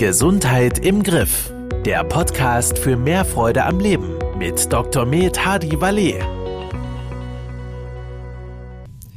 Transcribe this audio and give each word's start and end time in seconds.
Gesundheit 0.00 0.78
im 0.78 1.02
Griff. 1.02 1.52
Der 1.84 2.04
Podcast 2.04 2.78
für 2.78 2.96
mehr 2.96 3.22
Freude 3.26 3.66
am 3.66 3.80
Leben 3.80 4.14
mit 4.38 4.72
Dr. 4.72 5.04
Med 5.04 5.44
Hadi 5.44 5.78
Valet. 5.78 6.22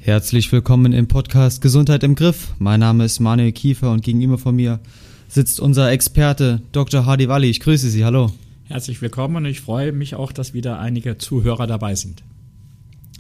Herzlich 0.02 0.52
willkommen 0.52 0.92
im 0.92 1.08
Podcast 1.08 1.62
Gesundheit 1.62 2.04
im 2.04 2.16
Griff. 2.16 2.50
Mein 2.60 2.82
Name 2.82 3.06
ist 3.06 3.22
Manuel 3.22 3.54
Kiefer 3.54 3.92
und 3.92 4.04
gegenüber 4.04 4.38
von 4.38 4.58
mir 4.58 4.82
sitzt 5.30 5.62
unser 5.62 5.90
Experte 5.90 6.62
Dr. 6.74 7.06
Hadi 7.06 7.30
Wali. 7.30 7.50
Ich 7.50 7.62
grüße 7.62 7.90
Sie. 7.90 8.04
Hallo. 8.04 8.34
Herzlich 8.66 9.02
willkommen 9.02 9.38
und 9.38 9.46
ich 9.46 9.62
freue 9.62 9.94
mich 9.94 10.16
auch, 10.16 10.34
dass 10.34 10.54
wieder 10.54 10.80
einige 10.80 11.18
Zuhörer 11.18 11.66
dabei 11.66 11.96
sind. 11.96 12.24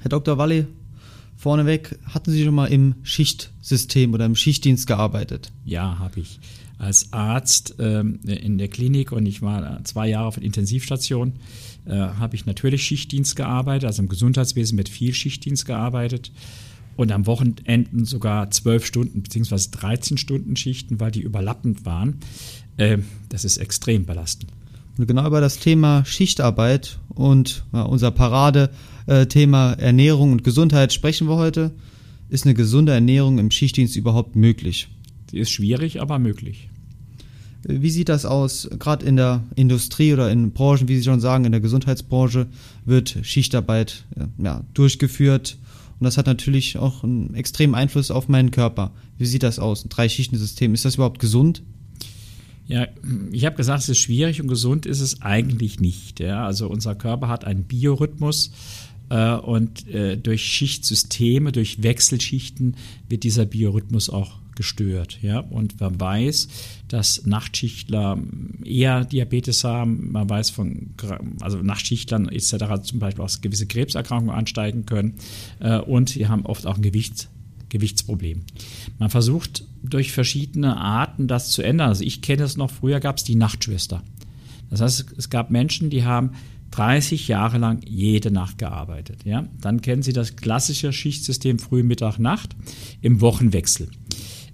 Herr 0.01 0.09
Dr. 0.09 0.37
Walli, 0.37 0.65
vorneweg, 1.37 1.97
hatten 2.13 2.29
Sie 2.29 2.43
schon 2.43 2.55
mal 2.55 2.65
im 2.65 2.95
Schichtsystem 3.03 4.13
oder 4.13 4.25
im 4.25 4.35
Schichtdienst 4.35 4.85
gearbeitet? 4.85 5.53
Ja, 5.63 5.97
habe 5.99 6.19
ich. 6.19 6.41
Als 6.77 7.13
Arzt 7.13 7.75
ähm, 7.79 8.19
in 8.25 8.57
der 8.57 8.67
Klinik 8.67 9.11
und 9.11 9.25
ich 9.25 9.41
war 9.41 9.83
zwei 9.83 10.09
Jahre 10.09 10.27
auf 10.27 10.35
der 10.35 10.43
Intensivstation, 10.43 11.33
äh, 11.85 11.91
habe 11.91 12.35
ich 12.35 12.45
natürlich 12.45 12.83
Schichtdienst 12.83 13.35
gearbeitet, 13.35 13.85
also 13.85 14.01
im 14.01 14.09
Gesundheitswesen 14.09 14.75
mit 14.75 14.89
viel 14.89 15.13
Schichtdienst 15.13 15.65
gearbeitet 15.65 16.31
und 16.95 17.11
am 17.11 17.25
Wochenenden 17.25 18.05
sogar 18.05 18.51
zwölf 18.51 18.85
Stunden 18.85 19.21
bzw. 19.21 19.69
13 19.71 20.17
Stunden 20.17 20.55
Schichten, 20.55 20.99
weil 20.99 21.11
die 21.11 21.21
überlappend 21.21 21.85
waren. 21.85 22.19
Äh, 22.77 22.99
das 23.29 23.45
ist 23.45 23.57
extrem 23.57 24.05
belastend. 24.05 24.51
Und 24.97 25.07
genau 25.07 25.25
über 25.25 25.41
das 25.41 25.57
Thema 25.57 26.05
Schichtarbeit 26.05 26.99
und 27.09 27.65
ja, 27.73 27.81
unser 27.81 28.11
Parade-Thema 28.11 29.73
Ernährung 29.73 30.31
und 30.31 30.43
Gesundheit 30.43 30.93
sprechen 30.93 31.27
wir 31.27 31.35
heute. 31.35 31.71
Ist 32.29 32.45
eine 32.45 32.53
gesunde 32.53 32.91
Ernährung 32.91 33.39
im 33.39 33.51
Schichtdienst 33.51 33.95
überhaupt 33.95 34.35
möglich? 34.35 34.87
Sie 35.33 35.39
ist 35.39 35.49
schwierig, 35.49 35.99
aber 35.99 36.19
möglich. 36.19 36.69
Wie 37.63 37.89
sieht 37.89 38.07
das 38.07 38.23
aus? 38.23 38.69
Gerade 38.77 39.03
in 39.03 39.15
der 39.15 39.43
Industrie 39.55 40.13
oder 40.13 40.31
in 40.31 40.51
Branchen, 40.51 40.87
wie 40.87 40.95
Sie 40.95 41.03
schon 41.03 41.19
sagen, 41.19 41.45
in 41.45 41.51
der 41.51 41.59
Gesundheitsbranche 41.59 42.45
wird 42.85 43.17
Schichtarbeit 43.23 44.05
ja, 44.37 44.61
durchgeführt. 44.75 45.57
Und 45.99 46.03
das 46.03 46.17
hat 46.17 46.27
natürlich 46.27 46.77
auch 46.77 47.03
einen 47.03 47.33
extremen 47.33 47.73
Einfluss 47.73 48.11
auf 48.11 48.27
meinen 48.27 48.51
Körper. 48.51 48.91
Wie 49.17 49.25
sieht 49.25 49.41
das 49.41 49.57
aus? 49.57 49.83
Ein 49.83 49.89
Drei-Schichten-System, 49.89 50.75
ist 50.75 50.85
das 50.85 50.95
überhaupt 50.95 51.17
gesund? 51.17 51.63
Ja, 52.67 52.85
ich 53.31 53.45
habe 53.45 53.55
gesagt, 53.55 53.81
es 53.81 53.89
ist 53.89 53.97
schwierig 53.97 54.39
und 54.39 54.47
gesund 54.49 54.85
ist 54.85 55.01
es 55.01 55.23
eigentlich 55.23 55.79
nicht. 55.79 56.19
Ja? 56.19 56.45
Also 56.45 56.67
unser 56.67 56.93
Körper 56.93 57.27
hat 57.27 57.43
einen 57.43 57.63
Biorhythmus 57.63 58.51
äh, 59.09 59.33
und 59.33 59.87
äh, 59.87 60.15
durch 60.15 60.45
Schichtsysteme, 60.45 61.51
durch 61.51 61.81
Wechselschichten 61.81 62.75
wird 63.09 63.23
dieser 63.23 63.45
Biorhythmus 63.45 64.11
auch 64.11 64.42
gestört. 64.55 65.19
Ja? 65.21 65.39
Und 65.39 65.79
man 65.79 65.99
weiß, 65.99 66.47
dass 66.87 67.25
Nachtschichtler 67.25 68.17
eher 68.63 69.05
Diabetes 69.05 69.63
haben. 69.63 70.11
Man 70.11 70.29
weiß 70.29 70.49
von 70.51 70.93
also 71.41 71.57
Nachtschichtlern 71.57 72.29
etc. 72.29 72.83
zum 72.83 72.99
Beispiel 72.99 73.23
auch 73.23 73.41
gewisse 73.41 73.67
Krebserkrankungen 73.67 74.35
ansteigen 74.35 74.85
können. 74.85 75.15
Äh, 75.59 75.79
und 75.79 76.09
sie 76.09 76.27
haben 76.27 76.45
oft 76.45 76.65
auch 76.65 76.75
ein 76.75 76.83
Gewichts 76.83 77.29
Gewichtsproblem. 77.69 78.43
Man 78.99 79.09
versucht 79.09 79.65
durch 79.81 80.11
verschiedene 80.11 80.77
Arten 80.77 81.27
das 81.27 81.49
zu 81.49 81.63
ändern. 81.63 81.89
Also 81.89 82.03
ich 82.03 82.21
kenne 82.21 82.43
es 82.43 82.55
noch, 82.55 82.69
früher 82.69 82.99
gab 82.99 83.17
es 83.17 83.23
die 83.23 83.33
Nachtschwester. 83.33 84.03
Das 84.69 84.79
heißt, 84.79 85.05
es 85.17 85.29
gab 85.31 85.49
Menschen, 85.49 85.89
die 85.89 86.03
haben 86.03 86.33
30 86.73 87.27
Jahre 87.27 87.59
lang 87.59 87.81
jede 87.85 88.31
Nacht 88.31 88.57
gearbeitet. 88.57 89.25
Ja? 89.25 89.47
Dann 89.61 89.81
kennen 89.81 90.01
Sie 90.01 90.13
das 90.13 90.35
klassische 90.35 90.91
Schichtsystem 90.91 91.59
Früh, 91.59 91.83
Mittag, 91.83 92.17
Nacht 92.17 92.55
im 93.01 93.21
Wochenwechsel. 93.21 93.89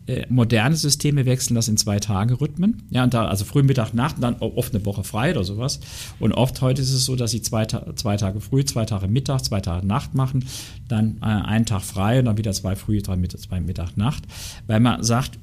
Äh, 0.10 0.26
moderne 0.28 0.76
Systeme 0.76 1.28
wechseln 1.28 1.54
das 1.54 1.68
in 1.68 1.78
zwei 1.78 2.00
Tage 2.00 2.42
Rhythmen. 2.42 2.82
Ja, 2.90 3.04
und 3.04 3.14
da, 3.14 3.28
also 3.28 3.46
früh, 3.46 3.62
Mittag, 3.62 3.94
Nacht 3.94 4.16
dann 4.20 4.38
oft 4.40 4.74
eine 4.74 4.84
Woche 4.84 5.04
frei 5.04 5.32
oder 5.32 5.44
sowas. 5.44 5.80
Und 6.20 6.34
oft 6.34 6.62
heute 6.62 6.82
ist 6.82 6.92
es 6.92 7.06
so, 7.06 7.16
dass 7.16 7.30
sie 7.30 7.44
zwei, 7.44 7.66
zwei 7.66 8.18
Tage 8.18 8.42
früh, 8.42 8.66
zwei 8.66 8.86
Tage 8.86 9.08
Mittag, 9.08 9.46
zwei 9.46 9.62
Tage 9.62 9.86
Nacht 9.86 10.16
machen, 10.16 10.46
dann 10.88 11.18
äh, 11.22 11.26
einen 11.26 11.68
Tag 11.68 11.84
frei 11.84 12.18
und 12.18 12.26
dann 12.26 12.38
wieder 12.38 12.54
zwei 12.54 12.76
früh, 12.76 13.04
drei 13.04 13.18
Mittag, 13.18 13.42
zwei 13.42 13.60
Mittag, 13.60 13.98
Nacht. 13.98 14.24
Weil 14.66 14.80
man 14.80 15.04
sagt, 15.04 15.38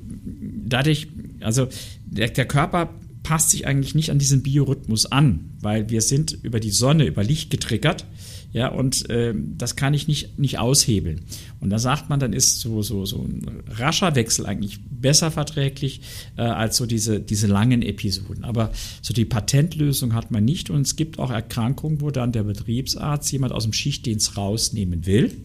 dadurch, 0.66 1.06
also 1.40 1.68
der, 2.04 2.30
der 2.30 2.46
Körper 2.46 2.88
passt 3.22 3.50
sich 3.50 3.68
eigentlich 3.68 3.94
nicht 3.94 4.10
an 4.10 4.18
diesen 4.18 4.42
Biorhythmus 4.42 5.06
an, 5.06 5.50
weil 5.60 5.90
wir 5.90 6.00
sind 6.00 6.32
über 6.42 6.58
die 6.58 6.70
Sonne, 6.70 7.04
über 7.04 7.22
Licht 7.22 7.50
getriggert 7.50 8.04
ja, 8.52 8.68
und 8.68 9.08
äh, 9.10 9.34
das 9.36 9.76
kann 9.76 9.94
ich 9.94 10.08
nicht, 10.08 10.38
nicht 10.38 10.58
aushebeln. 10.58 11.22
Und 11.60 11.70
da 11.70 11.78
sagt 11.78 12.08
man, 12.08 12.20
dann 12.20 12.32
ist 12.32 12.60
so, 12.60 12.82
so, 12.82 13.04
so 13.04 13.22
ein 13.22 13.62
rascher 13.68 14.14
Wechsel 14.14 14.46
eigentlich 14.46 14.80
besser 14.88 15.30
verträglich 15.30 16.00
äh, 16.36 16.42
als 16.42 16.76
so 16.76 16.86
diese, 16.86 17.20
diese 17.20 17.46
langen 17.46 17.82
Episoden. 17.82 18.44
Aber 18.44 18.70
so 19.02 19.12
die 19.12 19.24
Patentlösung 19.24 20.14
hat 20.14 20.30
man 20.30 20.44
nicht. 20.44 20.70
Und 20.70 20.82
es 20.82 20.96
gibt 20.96 21.18
auch 21.18 21.30
Erkrankungen, 21.30 22.00
wo 22.00 22.10
dann 22.10 22.32
der 22.32 22.44
Betriebsarzt 22.44 23.30
jemand 23.32 23.52
aus 23.52 23.64
dem 23.64 23.72
Schichtdienst 23.72 24.36
rausnehmen 24.36 25.06
will 25.06 25.36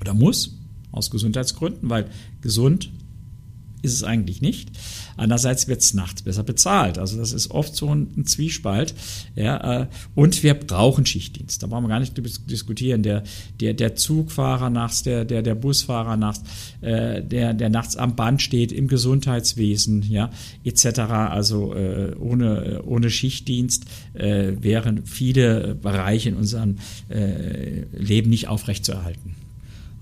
oder 0.00 0.14
muss, 0.14 0.58
aus 0.90 1.10
Gesundheitsgründen, 1.10 1.88
weil 1.88 2.06
gesund 2.40 2.90
ist 3.82 3.92
es 3.92 4.04
eigentlich 4.04 4.40
nicht. 4.40 4.70
Andererseits 5.16 5.68
wird 5.68 5.80
es 5.80 5.92
nachts 5.92 6.22
besser 6.22 6.42
bezahlt. 6.44 6.98
Also 6.98 7.18
das 7.18 7.32
ist 7.32 7.50
oft 7.50 7.74
so 7.74 7.94
ein, 7.94 8.24
Zwiespalt. 8.26 8.94
Ja, 9.34 9.82
äh, 9.82 9.86
und 10.14 10.42
wir 10.42 10.54
brauchen 10.54 11.04
Schichtdienst. 11.04 11.62
Da 11.62 11.66
brauchen 11.66 11.84
wir 11.84 11.88
gar 11.88 12.00
nicht 12.00 12.16
diskutieren. 12.48 13.02
Der, 13.02 13.24
der, 13.60 13.74
der 13.74 13.96
Zugfahrer 13.96 14.70
nachts, 14.70 15.02
der, 15.02 15.24
der, 15.24 15.42
der 15.42 15.54
Busfahrer 15.54 16.16
nachts, 16.16 16.42
äh, 16.80 17.22
der, 17.22 17.54
der 17.54 17.68
nachts 17.68 17.96
am 17.96 18.16
Band 18.16 18.40
steht 18.40 18.72
im 18.72 18.88
Gesundheitswesen, 18.88 20.02
ja, 20.08 20.30
etc. 20.64 21.00
Also 21.00 21.74
äh, 21.74 22.14
ohne, 22.18 22.82
ohne 22.84 23.10
Schichtdienst 23.10 23.84
äh, 24.14 24.52
wären 24.60 25.04
viele 25.04 25.74
Bereiche 25.74 26.28
in 26.28 26.36
unserem 26.36 26.76
äh, 27.08 27.82
Leben 27.92 28.30
nicht 28.30 28.48
aufrechtzuerhalten. 28.48 29.41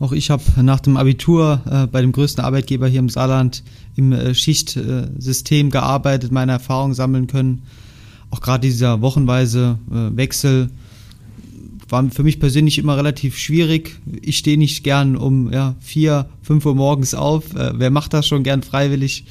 Auch 0.00 0.12
ich 0.12 0.30
habe 0.30 0.42
nach 0.62 0.80
dem 0.80 0.96
Abitur 0.96 1.60
äh, 1.70 1.86
bei 1.86 2.00
dem 2.00 2.12
größten 2.12 2.42
Arbeitgeber 2.42 2.88
hier 2.88 3.00
im 3.00 3.10
Saarland 3.10 3.62
im 3.96 4.12
äh, 4.12 4.34
Schichtsystem 4.34 5.70
gearbeitet, 5.70 6.32
meine 6.32 6.52
Erfahrungen 6.52 6.94
sammeln 6.94 7.26
können. 7.26 7.62
Auch 8.30 8.40
gerade 8.40 8.66
dieser 8.66 9.02
wochenweise 9.02 9.78
äh, 9.90 10.16
Wechsel 10.16 10.70
war 11.90 12.08
für 12.10 12.22
mich 12.22 12.40
persönlich 12.40 12.78
immer 12.78 12.96
relativ 12.96 13.36
schwierig. 13.36 14.00
Ich 14.22 14.38
stehe 14.38 14.56
nicht 14.56 14.84
gern 14.84 15.16
um 15.16 15.52
ja, 15.52 15.74
vier, 15.80 16.30
fünf 16.40 16.64
Uhr 16.64 16.74
morgens 16.74 17.14
auf. 17.14 17.54
Äh, 17.54 17.72
wer 17.74 17.90
macht 17.90 18.14
das 18.14 18.26
schon 18.26 18.42
gern 18.42 18.62
freiwillig? 18.62 19.26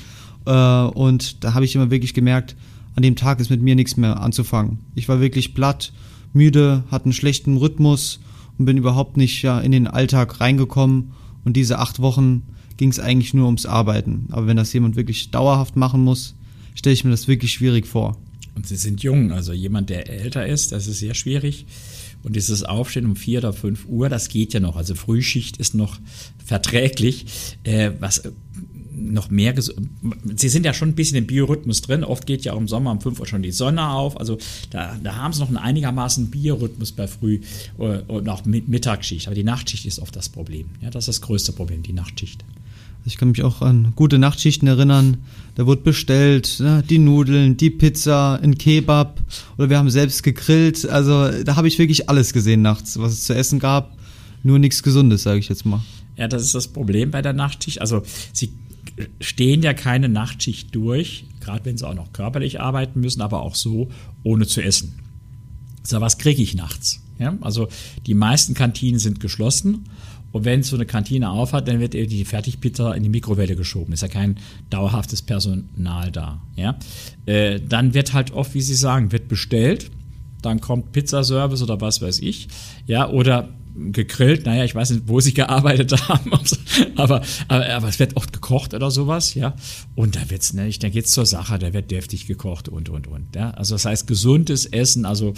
Äh, 0.46 0.52
und 0.52 1.44
da 1.44 1.56
habe 1.56 1.66
ich 1.66 1.74
immer 1.74 1.90
wirklich 1.90 2.14
gemerkt, 2.14 2.56
an 2.96 3.02
dem 3.02 3.16
Tag 3.16 3.40
ist 3.40 3.50
mit 3.50 3.64
mir 3.64 3.74
nichts 3.74 3.98
mehr 3.98 4.20
anzufangen. 4.22 4.78
Ich 4.94 5.10
war 5.10 5.20
wirklich 5.20 5.56
platt, 5.56 5.94
müde, 6.34 6.84
hatte 6.92 7.06
einen 7.06 7.14
schlechten 7.14 7.58
Rhythmus 7.58 8.20
und 8.60 8.66
bin 8.66 8.78
überhaupt 8.78 9.18
nicht 9.18 9.42
ja, 9.42 9.60
in 9.60 9.72
den 9.72 9.88
Alltag 9.88 10.40
reingekommen. 10.40 11.14
Und 11.46 11.56
diese 11.56 11.80
acht 11.80 12.00
Wochen 12.00 12.44
ging 12.78 12.90
es 12.90 13.00
eigentlich 13.00 13.34
nur 13.34 13.46
ums 13.46 13.66
Arbeiten. 13.66 14.28
Aber 14.32 14.46
wenn 14.46 14.58
das 14.58 14.74
jemand 14.74 14.96
wirklich 14.96 15.32
dauerhaft 15.32 15.76
machen 15.76 16.04
muss, 16.04 16.36
stelle 16.76 16.94
ich 16.94 17.04
mir 17.04 17.12
das 17.12 17.28
wirklich 17.28 17.54
schwierig 17.54 17.88
vor. 17.88 18.18
Und 18.56 18.68
Sie 18.68 18.76
sind 18.76 19.02
jung, 19.02 19.32
also 19.32 19.54
jemand, 19.54 19.90
der 19.90 20.10
älter 20.10 20.46
ist, 20.46 20.74
das 20.74 20.88
ist 20.88 21.00
sehr 21.00 21.14
schwierig. 21.14 21.66
Und 22.24 22.36
dieses 22.36 22.64
Aufstehen 22.64 23.06
um 23.06 23.16
vier 23.16 23.40
oder 23.40 23.54
fünf 23.54 23.86
Uhr, 23.88 24.10
das 24.10 24.28
geht 24.28 24.54
ja 24.54 24.60
noch. 24.60 24.76
Also 24.76 24.94
Frühschicht 24.94 25.56
ist 25.58 25.74
noch 25.74 25.98
verträglich. 26.46 27.58
Äh, 27.64 27.92
was 28.02 28.24
noch 29.00 29.30
mehr, 29.30 29.54
sie 29.58 30.50
sind 30.50 30.66
ja 30.66 30.74
schon 30.74 30.90
ein 30.90 30.96
bisschen 30.96 31.18
im 31.18 31.28
Biorhythmus 31.28 31.82
drin. 31.82 32.04
Oft 32.04 32.26
geht 32.26 32.46
ja 32.46 32.54
auch 32.54 32.58
im 32.58 32.68
Sommer 32.68 32.92
um 32.92 33.02
5 33.02 33.20
Uhr 33.20 33.26
schon 33.26 33.42
die 33.42 33.52
Sonne 33.52 33.90
auf. 33.90 34.20
Also 34.20 34.38
da, 34.70 34.98
da 35.04 35.16
haben 35.16 35.34
sie 35.34 35.40
noch 35.40 35.48
einen 35.48 35.58
einigermaßen 35.58 36.30
Biorhythmus 36.30 36.92
bei 36.92 37.08
Früh- 37.08 37.40
äh, 37.80 38.00
und 38.08 38.28
auch 38.30 38.46
Mittagsschicht. 38.46 39.28
Aber 39.28 39.36
die 39.36 39.44
Nachtschicht 39.44 39.86
ist 39.86 40.00
oft 40.00 40.16
das 40.16 40.30
Problem. 40.30 40.68
Ja, 40.82 40.90
das 40.90 41.08
ist 41.08 41.20
das 41.20 41.22
größte 41.22 41.54
Problem, 41.54 41.84
die 41.84 41.94
Nachtschicht. 41.94 42.44
Ich 43.06 43.18
kann 43.18 43.30
mich 43.30 43.44
auch 43.44 43.62
an 43.62 43.94
gute 43.96 44.20
Nachtschichten 44.20 44.68
erinnern. 44.68 45.18
Da 45.56 45.66
wurde 45.66 45.82
bestellt, 45.82 46.60
ne, 46.60 46.84
die 46.88 47.00
Nudeln, 47.00 47.58
die 47.58 47.70
Pizza, 47.70 48.40
ein 48.42 48.58
Kebab 48.58 49.22
oder 49.58 49.70
wir 49.70 49.78
haben 49.78 49.90
selbst 49.90 50.22
gegrillt. 50.24 50.88
Also 50.88 51.44
da 51.44 51.56
habe 51.56 51.68
ich 51.68 51.80
wirklich 51.80 52.10
alles 52.10 52.34
gesehen 52.34 52.62
nachts, 52.62 53.00
was 53.00 53.14
es 53.14 53.24
zu 53.24 53.34
essen 53.34 53.60
gab. 53.60 53.98
Nur 54.44 54.60
nichts 54.60 54.84
Gesundes, 54.84 55.24
sage 55.24 55.40
ich 55.40 55.50
jetzt 55.50 55.66
mal. 55.66 55.82
Ja, 56.18 56.28
das 56.28 56.44
ist 56.44 56.56
das 56.56 56.68
Problem 56.68 57.12
bei 57.12 57.22
der 57.22 57.34
Nachtschicht. 57.34 57.82
Also 57.82 58.04
sie 58.34 58.52
stehen 59.20 59.64
ja 59.64 59.74
keine 59.74 60.10
Nachtschicht 60.10 60.74
durch, 60.76 61.26
gerade 61.40 61.66
wenn 61.66 61.78
sie 61.78 61.88
auch 61.88 61.94
noch 61.94 62.14
körperlich 62.14 62.60
arbeiten 62.60 63.00
müssen, 63.00 63.22
aber 63.22 63.42
auch 63.42 63.56
so, 63.56 63.90
ohne 64.24 64.46
zu 64.48 64.62
essen. 64.62 65.00
So, 65.84 66.02
was 66.02 66.18
kriege 66.18 66.42
ich 66.42 66.56
nachts? 66.56 67.02
Ja, 67.18 67.38
also 67.42 67.68
die 68.06 68.14
meisten 68.14 68.54
Kantinen 68.54 69.00
sind 69.00 69.20
geschlossen 69.20 69.86
und 70.32 70.46
wenn 70.46 70.64
so 70.64 70.76
eine 70.76 70.86
Kantine 70.86 71.32
aufhat, 71.32 71.68
dann 71.68 71.80
wird 71.80 71.94
die 71.94 72.26
Fertigpizza 72.26 72.94
in 72.94 73.04
die 73.04 73.10
Mikrowelle 73.10 73.56
geschoben. 73.56 73.94
Ist 73.94 74.02
ja 74.02 74.08
kein 74.08 74.38
dauerhaftes 74.70 75.22
Personal 75.22 76.12
da. 76.12 76.42
Ja? 76.56 76.78
Äh, 77.26 77.60
dann 77.60 77.94
wird 77.94 78.14
halt 78.14 78.32
oft, 78.32 78.54
wie 78.54 78.62
Sie 78.62 78.76
sagen, 78.76 79.12
wird 79.12 79.28
bestellt. 79.28 79.90
Dann 80.42 80.62
kommt 80.62 80.92
Pizzaservice 80.92 81.64
oder 81.64 81.82
was 81.82 82.02
weiß 82.02 82.20
ich. 82.20 82.48
Ja, 82.86 83.10
oder 83.10 83.50
gegrillt, 83.92 84.46
naja, 84.46 84.64
ich 84.64 84.76
weiß 84.76 84.92
nicht, 84.92 85.04
wo 85.08 85.20
sie 85.20 85.34
gearbeitet 85.34 86.08
haben, 86.10 86.32
ob 86.34 86.48
sie, 86.48 86.58
aber, 86.96 87.22
aber, 87.48 87.70
aber 87.70 87.88
es 87.88 88.00
wird 88.00 88.16
oft 88.18 88.34
gekocht 88.34 88.74
oder 88.74 88.92
sowas, 88.92 89.34
ja. 89.34 89.56
Und 89.96 90.16
da 90.16 90.30
wird's, 90.30 90.54
ne, 90.54 90.68
ich 90.68 90.80
denke 90.80 90.98
jetzt 90.98 91.12
zur 91.12 91.26
Sache, 91.26 91.60
da 91.60 91.74
wird 91.74 91.92
deftig 91.92 92.28
gekocht 92.28 92.70
und, 92.70 92.90
und, 92.90 93.08
und, 93.08 93.36
ja. 93.36 93.52
Also 93.52 93.76
das 93.76 93.86
heißt 93.86 94.08
gesundes 94.08 94.66
Essen, 94.66 95.06
also 95.06 95.34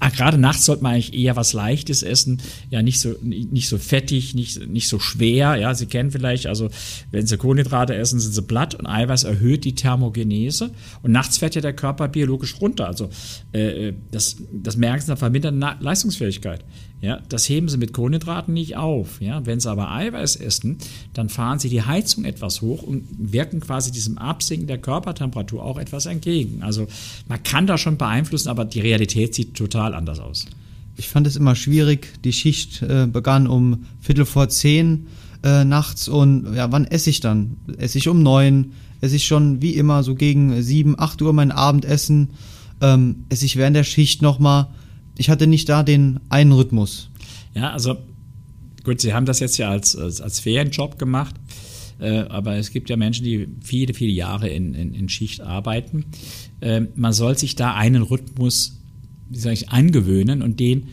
Ah, 0.00 0.08
gerade 0.08 0.38
nachts 0.38 0.64
sollte 0.64 0.82
man 0.82 0.94
eigentlich 0.94 1.14
eher 1.14 1.36
was 1.36 1.52
Leichtes 1.52 2.02
essen, 2.02 2.40
ja, 2.70 2.82
nicht 2.82 3.00
so, 3.00 3.14
nicht 3.20 3.68
so 3.68 3.76
fettig, 3.76 4.34
nicht, 4.34 4.66
nicht 4.66 4.88
so 4.88 4.98
schwer, 4.98 5.56
ja, 5.56 5.74
Sie 5.74 5.86
kennen 5.86 6.10
vielleicht, 6.10 6.46
also, 6.46 6.70
wenn 7.10 7.26
Sie 7.26 7.36
Kohlenhydrate 7.36 7.94
essen, 7.94 8.18
sind 8.18 8.32
sie 8.32 8.42
blatt 8.42 8.74
und 8.74 8.86
Eiweiß 8.86 9.24
erhöht 9.24 9.64
die 9.64 9.74
Thermogenese 9.74 10.70
und 11.02 11.12
nachts 11.12 11.36
fährt 11.36 11.54
ja 11.54 11.60
der 11.60 11.74
Körper 11.74 12.08
biologisch 12.08 12.60
runter, 12.60 12.86
also, 12.86 13.10
äh, 13.52 13.92
das, 14.10 14.38
das 14.50 14.76
merken 14.76 15.02
Sie 15.02 15.08
dann 15.08 15.18
vermindert 15.18 15.82
Leistungsfähigkeit. 15.82 16.64
Ja, 17.02 17.18
das 17.30 17.48
heben 17.48 17.68
sie 17.70 17.78
mit 17.78 17.94
Kohlenhydraten 17.94 18.52
nicht 18.52 18.76
auf. 18.76 19.22
Ja, 19.22 19.46
wenn 19.46 19.58
sie 19.58 19.70
aber 19.70 19.90
Eiweiß 19.90 20.36
essen, 20.36 20.76
dann 21.14 21.30
fahren 21.30 21.58
sie 21.58 21.70
die 21.70 21.82
Heizung 21.82 22.26
etwas 22.26 22.60
hoch 22.60 22.82
und 22.82 23.06
wirken 23.18 23.60
quasi 23.60 23.90
diesem 23.90 24.18
Absinken 24.18 24.66
der 24.66 24.76
Körpertemperatur 24.76 25.64
auch 25.64 25.78
etwas 25.78 26.04
entgegen. 26.04 26.62
Also 26.62 26.88
man 27.26 27.42
kann 27.42 27.66
das 27.66 27.80
schon 27.80 27.96
beeinflussen, 27.96 28.50
aber 28.50 28.66
die 28.66 28.80
Realität 28.80 29.34
sieht 29.34 29.54
total 29.54 29.89
anders 29.94 30.20
aus. 30.20 30.46
Ich 30.96 31.08
fand 31.08 31.26
es 31.26 31.36
immer 31.36 31.54
schwierig. 31.54 32.22
Die 32.24 32.32
Schicht 32.32 32.82
äh, 32.82 33.06
begann 33.06 33.46
um 33.46 33.84
Viertel 34.00 34.26
vor 34.26 34.48
zehn 34.48 35.06
äh, 35.42 35.64
nachts 35.64 36.08
und 36.08 36.54
ja, 36.54 36.70
wann 36.72 36.84
esse 36.84 37.10
ich 37.10 37.20
dann? 37.20 37.56
Esse 37.78 37.98
ich 37.98 38.08
um 38.08 38.22
neun? 38.22 38.72
Esse 39.00 39.16
ich 39.16 39.26
schon 39.26 39.62
wie 39.62 39.74
immer 39.74 40.02
so 40.02 40.14
gegen 40.14 40.62
sieben, 40.62 40.98
acht 40.98 41.22
Uhr 41.22 41.32
mein 41.32 41.52
Abendessen? 41.52 42.30
Ähm, 42.82 43.24
esse 43.28 43.46
ich 43.46 43.56
während 43.56 43.76
der 43.76 43.84
Schicht 43.84 44.20
nochmal? 44.20 44.68
ich 45.20 45.28
hatte 45.28 45.46
nicht 45.46 45.68
da 45.68 45.82
den 45.82 46.18
einen 46.30 46.52
Rhythmus. 46.52 47.10
Ja, 47.54 47.72
also 47.72 47.98
gut, 48.84 49.02
Sie 49.02 49.12
haben 49.12 49.26
das 49.26 49.38
jetzt 49.38 49.58
ja 49.58 49.68
als, 49.68 49.94
als, 49.94 50.22
als 50.22 50.40
Ferienjob 50.40 50.98
gemacht, 50.98 51.34
äh, 51.98 52.20
aber 52.20 52.56
es 52.56 52.70
gibt 52.70 52.88
ja 52.88 52.96
Menschen, 52.96 53.24
die 53.24 53.46
viele, 53.62 53.92
viele 53.92 54.12
Jahre 54.12 54.48
in, 54.48 54.72
in, 54.72 54.94
in 54.94 55.10
Schicht 55.10 55.42
arbeiten. 55.42 56.06
Äh, 56.60 56.82
man 56.94 57.12
soll 57.12 57.36
sich 57.36 57.54
da 57.54 57.74
einen 57.74 58.02
Rhythmus, 58.02 58.79
wie 59.30 59.38
sage 59.38 59.54
ich, 59.54 59.70
angewöhnen 59.70 60.42
und 60.42 60.60
den 60.60 60.88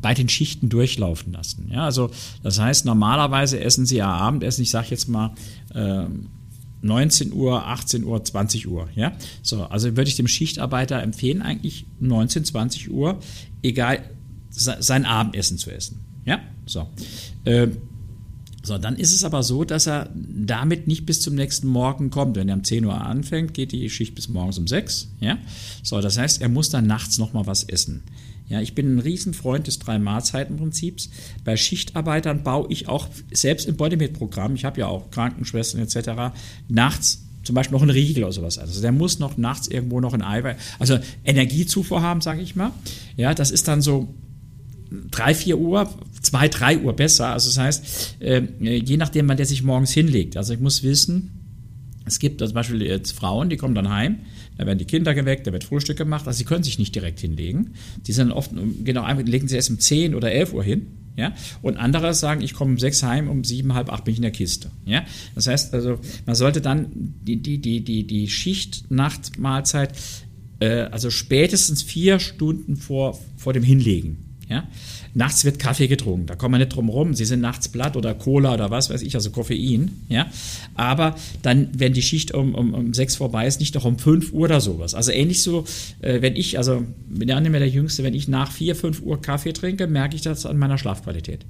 bei 0.00 0.14
den 0.14 0.28
Schichten 0.28 0.68
durchlaufen 0.68 1.32
lassen. 1.32 1.68
Ja, 1.72 1.84
also 1.84 2.10
das 2.42 2.60
heißt, 2.60 2.84
normalerweise 2.84 3.58
essen 3.58 3.86
Sie 3.86 3.96
ja 3.96 4.08
Abendessen, 4.08 4.62
ich 4.62 4.70
sage 4.70 4.88
jetzt 4.90 5.08
mal, 5.08 5.34
äh, 5.74 6.04
19 6.82 7.32
Uhr, 7.32 7.66
18 7.66 8.04
Uhr, 8.04 8.22
20 8.22 8.68
Uhr. 8.68 8.88
Ja? 8.94 9.12
So, 9.42 9.64
also 9.64 9.96
würde 9.96 10.08
ich 10.08 10.16
dem 10.16 10.28
Schichtarbeiter 10.28 11.02
empfehlen, 11.02 11.42
eigentlich 11.42 11.86
19, 11.98 12.44
20 12.44 12.90
Uhr, 12.90 13.18
egal, 13.62 14.02
sein 14.50 15.04
Abendessen 15.04 15.58
zu 15.58 15.70
essen. 15.70 16.00
Ja, 16.24 16.40
so. 16.66 16.88
Äh, 17.44 17.68
so, 18.62 18.76
dann 18.76 18.96
ist 18.96 19.14
es 19.14 19.24
aber 19.24 19.42
so, 19.42 19.64
dass 19.64 19.86
er 19.86 20.10
damit 20.14 20.86
nicht 20.86 21.06
bis 21.06 21.22
zum 21.22 21.34
nächsten 21.34 21.66
Morgen 21.66 22.10
kommt. 22.10 22.36
Wenn 22.36 22.48
er 22.48 22.56
um 22.56 22.64
10 22.64 22.84
Uhr 22.84 23.00
anfängt, 23.00 23.54
geht 23.54 23.72
die 23.72 23.88
Schicht 23.88 24.14
bis 24.14 24.28
morgens 24.28 24.58
um 24.58 24.66
6. 24.66 25.08
Ja? 25.20 25.38
So, 25.82 26.00
das 26.00 26.18
heißt, 26.18 26.42
er 26.42 26.48
muss 26.48 26.68
dann 26.68 26.86
nachts 26.86 27.18
nochmal 27.18 27.46
was 27.46 27.64
essen. 27.64 28.02
Ja, 28.48 28.60
ich 28.60 28.74
bin 28.74 28.96
ein 28.96 28.98
Riesenfreund 28.98 29.68
des 29.68 29.78
Drei-Mahlzeiten-Prinzips. 29.78 31.08
Bei 31.44 31.56
Schichtarbeitern 31.56 32.42
baue 32.42 32.66
ich 32.68 32.88
auch 32.88 33.06
selbst 33.32 33.68
im 33.68 33.76
Bodymate-Programm, 33.76 34.56
ich 34.56 34.64
habe 34.64 34.80
ja 34.80 34.88
auch 34.88 35.10
Krankenschwestern 35.10 35.80
etc., 35.80 36.34
nachts 36.68 37.22
zum 37.44 37.54
Beispiel 37.54 37.74
noch 37.74 37.82
einen 37.82 37.92
Riegel 37.92 38.24
oder 38.24 38.32
sowas. 38.32 38.58
Also 38.58 38.82
der 38.82 38.92
muss 38.92 39.18
noch 39.18 39.36
nachts 39.36 39.68
irgendwo 39.68 40.00
noch 40.00 40.12
ein 40.12 40.22
Eiweiß, 40.22 40.56
also 40.78 40.98
Energiezufuhr 41.24 42.02
haben, 42.02 42.20
sage 42.20 42.42
ich 42.42 42.56
mal. 42.56 42.72
Ja, 43.16 43.34
das 43.34 43.50
ist 43.50 43.68
dann 43.68 43.82
so 43.82 44.12
drei, 45.10 45.34
vier 45.34 45.58
Uhr, 45.58 45.88
zwei, 46.20 46.48
drei 46.48 46.78
Uhr 46.78 46.94
besser. 46.94 47.28
Also 47.28 47.48
das 47.48 47.58
heißt, 47.58 48.16
äh, 48.20 48.42
je 48.60 48.96
nachdem, 48.96 49.28
wann 49.28 49.36
der 49.36 49.46
sich 49.46 49.62
morgens 49.62 49.92
hinlegt. 49.92 50.36
Also 50.36 50.54
ich 50.54 50.60
muss 50.60 50.82
wissen, 50.82 51.40
es 52.04 52.18
gibt 52.18 52.40
zum 52.40 52.52
Beispiel 52.52 52.82
jetzt 52.82 53.12
Frauen, 53.12 53.50
die 53.50 53.56
kommen 53.56 53.74
dann 53.74 53.88
heim, 53.88 54.20
da 54.58 54.66
werden 54.66 54.78
die 54.78 54.84
Kinder 54.84 55.14
geweckt, 55.14 55.46
da 55.46 55.52
wird 55.52 55.64
Frühstück 55.64 55.96
gemacht, 55.96 56.26
also 56.26 56.36
sie 56.36 56.44
können 56.44 56.64
sich 56.64 56.78
nicht 56.78 56.94
direkt 56.94 57.20
hinlegen. 57.20 57.74
Die 58.06 58.12
sind 58.12 58.32
oft, 58.32 58.50
genau, 58.84 59.08
legen 59.12 59.48
sie 59.48 59.56
erst 59.56 59.70
um 59.70 59.78
10 59.78 60.14
oder 60.14 60.32
11 60.32 60.52
Uhr 60.52 60.64
hin. 60.64 60.86
Ja? 61.16 61.34
Und 61.62 61.76
andere 61.76 62.14
sagen, 62.14 62.40
ich 62.40 62.54
komme 62.54 62.72
um 62.72 62.78
6 62.78 63.02
heim, 63.02 63.28
um 63.28 63.44
7, 63.44 63.74
halb 63.74 63.92
8 63.92 64.04
bin 64.04 64.12
ich 64.12 64.18
in 64.18 64.22
der 64.22 64.30
Kiste. 64.32 64.70
Ja? 64.86 65.04
Das 65.34 65.46
heißt 65.46 65.74
also, 65.74 65.98
man 66.26 66.34
sollte 66.34 66.60
dann 66.60 66.86
die, 66.94 67.36
die, 67.36 67.58
die, 67.58 67.84
die, 67.84 68.06
die 68.06 68.28
Schicht-Nacht-Mahlzeit, 68.28 69.92
äh, 70.60 70.82
also 70.82 71.10
spätestens 71.10 71.82
vier 71.82 72.18
Stunden 72.18 72.76
vor, 72.76 73.18
vor 73.36 73.52
dem 73.52 73.62
Hinlegen. 73.62 74.29
Ja? 74.50 74.68
Nachts 75.14 75.44
wird 75.44 75.58
Kaffee 75.58 75.86
getrunken, 75.86 76.26
da 76.26 76.34
kommen 76.34 76.54
wir 76.54 76.58
nicht 76.58 76.74
drum 76.74 76.88
rum. 76.88 77.14
Sie 77.14 77.24
sind 77.24 77.40
nachts 77.40 77.68
Blatt 77.68 77.96
oder 77.96 78.14
Cola 78.14 78.54
oder 78.54 78.70
was 78.70 78.90
weiß 78.90 79.02
ich, 79.02 79.14
also 79.14 79.30
Koffein. 79.30 80.02
Ja? 80.08 80.26
Aber 80.74 81.14
dann, 81.42 81.68
wenn 81.72 81.92
die 81.92 82.02
Schicht 82.02 82.34
um, 82.34 82.54
um, 82.54 82.74
um 82.74 82.92
sechs 82.92 83.16
vorbei 83.16 83.46
ist, 83.46 83.60
nicht 83.60 83.74
noch 83.76 83.84
um 83.84 83.98
fünf 83.98 84.32
Uhr 84.32 84.46
oder 84.46 84.60
sowas. 84.60 84.94
Also 84.94 85.12
ähnlich 85.12 85.42
so, 85.42 85.64
äh, 86.00 86.20
wenn 86.20 86.34
ich, 86.34 86.58
also 86.58 86.84
bin 87.08 87.28
ja 87.28 87.40
nicht 87.40 87.50
mehr 87.50 87.60
der 87.60 87.68
Jüngste, 87.68 88.02
wenn 88.02 88.14
ich 88.14 88.26
nach 88.26 88.50
vier, 88.50 88.74
fünf 88.74 89.00
Uhr 89.00 89.22
Kaffee 89.22 89.52
trinke, 89.52 89.86
merke 89.86 90.16
ich 90.16 90.22
das 90.22 90.44
an 90.44 90.58
meiner 90.58 90.78
Schlafqualität. 90.78 91.46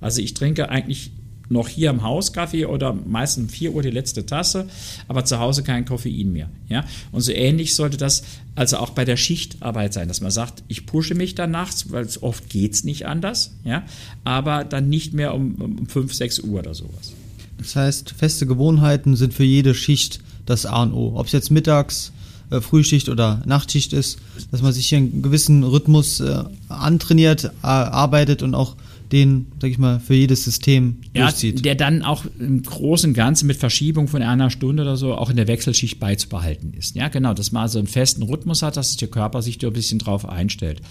Also 0.00 0.22
ich 0.22 0.34
trinke 0.34 0.68
eigentlich 0.68 1.10
noch 1.48 1.68
hier 1.68 1.90
im 1.90 2.02
Haus 2.02 2.32
Kaffee 2.32 2.66
oder 2.66 2.92
meistens 2.92 3.44
um 3.44 3.48
4 3.48 3.74
Uhr 3.74 3.82
die 3.82 3.90
letzte 3.90 4.24
Tasse, 4.26 4.66
aber 5.08 5.24
zu 5.24 5.38
Hause 5.38 5.62
kein 5.62 5.84
Koffein 5.84 6.32
mehr. 6.32 6.48
Ja? 6.68 6.84
Und 7.12 7.20
so 7.20 7.32
ähnlich 7.32 7.74
sollte 7.74 7.96
das 7.96 8.24
also 8.54 8.78
auch 8.78 8.90
bei 8.90 9.04
der 9.04 9.16
Schichtarbeit 9.16 9.92
sein, 9.92 10.08
dass 10.08 10.20
man 10.20 10.30
sagt, 10.30 10.62
ich 10.68 10.86
pushe 10.86 11.14
mich 11.14 11.34
dann 11.34 11.50
nachts, 11.50 11.90
weil 11.90 12.06
oft 12.20 12.48
geht 12.48 12.72
es 12.72 12.84
nicht 12.84 13.06
anders, 13.06 13.52
ja? 13.64 13.82
aber 14.24 14.64
dann 14.64 14.88
nicht 14.88 15.12
mehr 15.12 15.34
um, 15.34 15.54
um 15.56 15.86
5, 15.86 16.14
6 16.14 16.40
Uhr 16.40 16.60
oder 16.60 16.74
sowas. 16.74 17.12
Das 17.58 17.76
heißt, 17.76 18.14
feste 18.16 18.46
Gewohnheiten 18.46 19.16
sind 19.16 19.34
für 19.34 19.44
jede 19.44 19.74
Schicht 19.74 20.20
das 20.46 20.66
A 20.66 20.82
und 20.82 20.92
O. 20.92 21.14
Ob 21.16 21.26
es 21.26 21.32
jetzt 21.32 21.50
mittags, 21.50 22.12
äh, 22.50 22.60
Frühschicht 22.60 23.08
oder 23.08 23.42
Nachtschicht 23.46 23.92
ist, 23.92 24.18
dass 24.50 24.62
man 24.62 24.72
sich 24.72 24.88
hier 24.88 24.98
einen 24.98 25.22
gewissen 25.22 25.64
Rhythmus 25.64 26.20
äh, 26.20 26.44
antrainiert, 26.68 27.52
arbeitet 27.62 28.42
und 28.42 28.54
auch 28.54 28.76
den, 29.14 29.46
sag 29.60 29.70
ich 29.70 29.78
mal, 29.78 30.00
für 30.00 30.14
jedes 30.14 30.42
System 30.42 30.96
ja, 31.14 31.22
durchzieht. 31.22 31.64
Der 31.64 31.76
dann 31.76 32.02
auch 32.02 32.24
im 32.38 32.62
Großen 32.62 33.10
und 33.10 33.14
Ganzen 33.14 33.46
mit 33.46 33.56
Verschiebung 33.56 34.08
von 34.08 34.22
einer 34.22 34.50
Stunde 34.50 34.82
oder 34.82 34.96
so 34.96 35.14
auch 35.14 35.30
in 35.30 35.36
der 35.36 35.46
Wechselschicht 35.46 36.00
beizubehalten 36.00 36.74
ist. 36.74 36.96
Ja, 36.96 37.08
genau, 37.08 37.32
dass 37.32 37.52
man 37.52 37.62
also 37.62 37.78
einen 37.78 37.86
festen 37.86 38.24
Rhythmus 38.24 38.62
hat, 38.62 38.76
dass 38.76 38.96
der 38.96 39.08
Körper 39.08 39.40
sich 39.40 39.58
da 39.58 39.68
ein 39.68 39.72
bisschen 39.72 40.00
drauf 40.00 40.28
einstellt. 40.28 40.82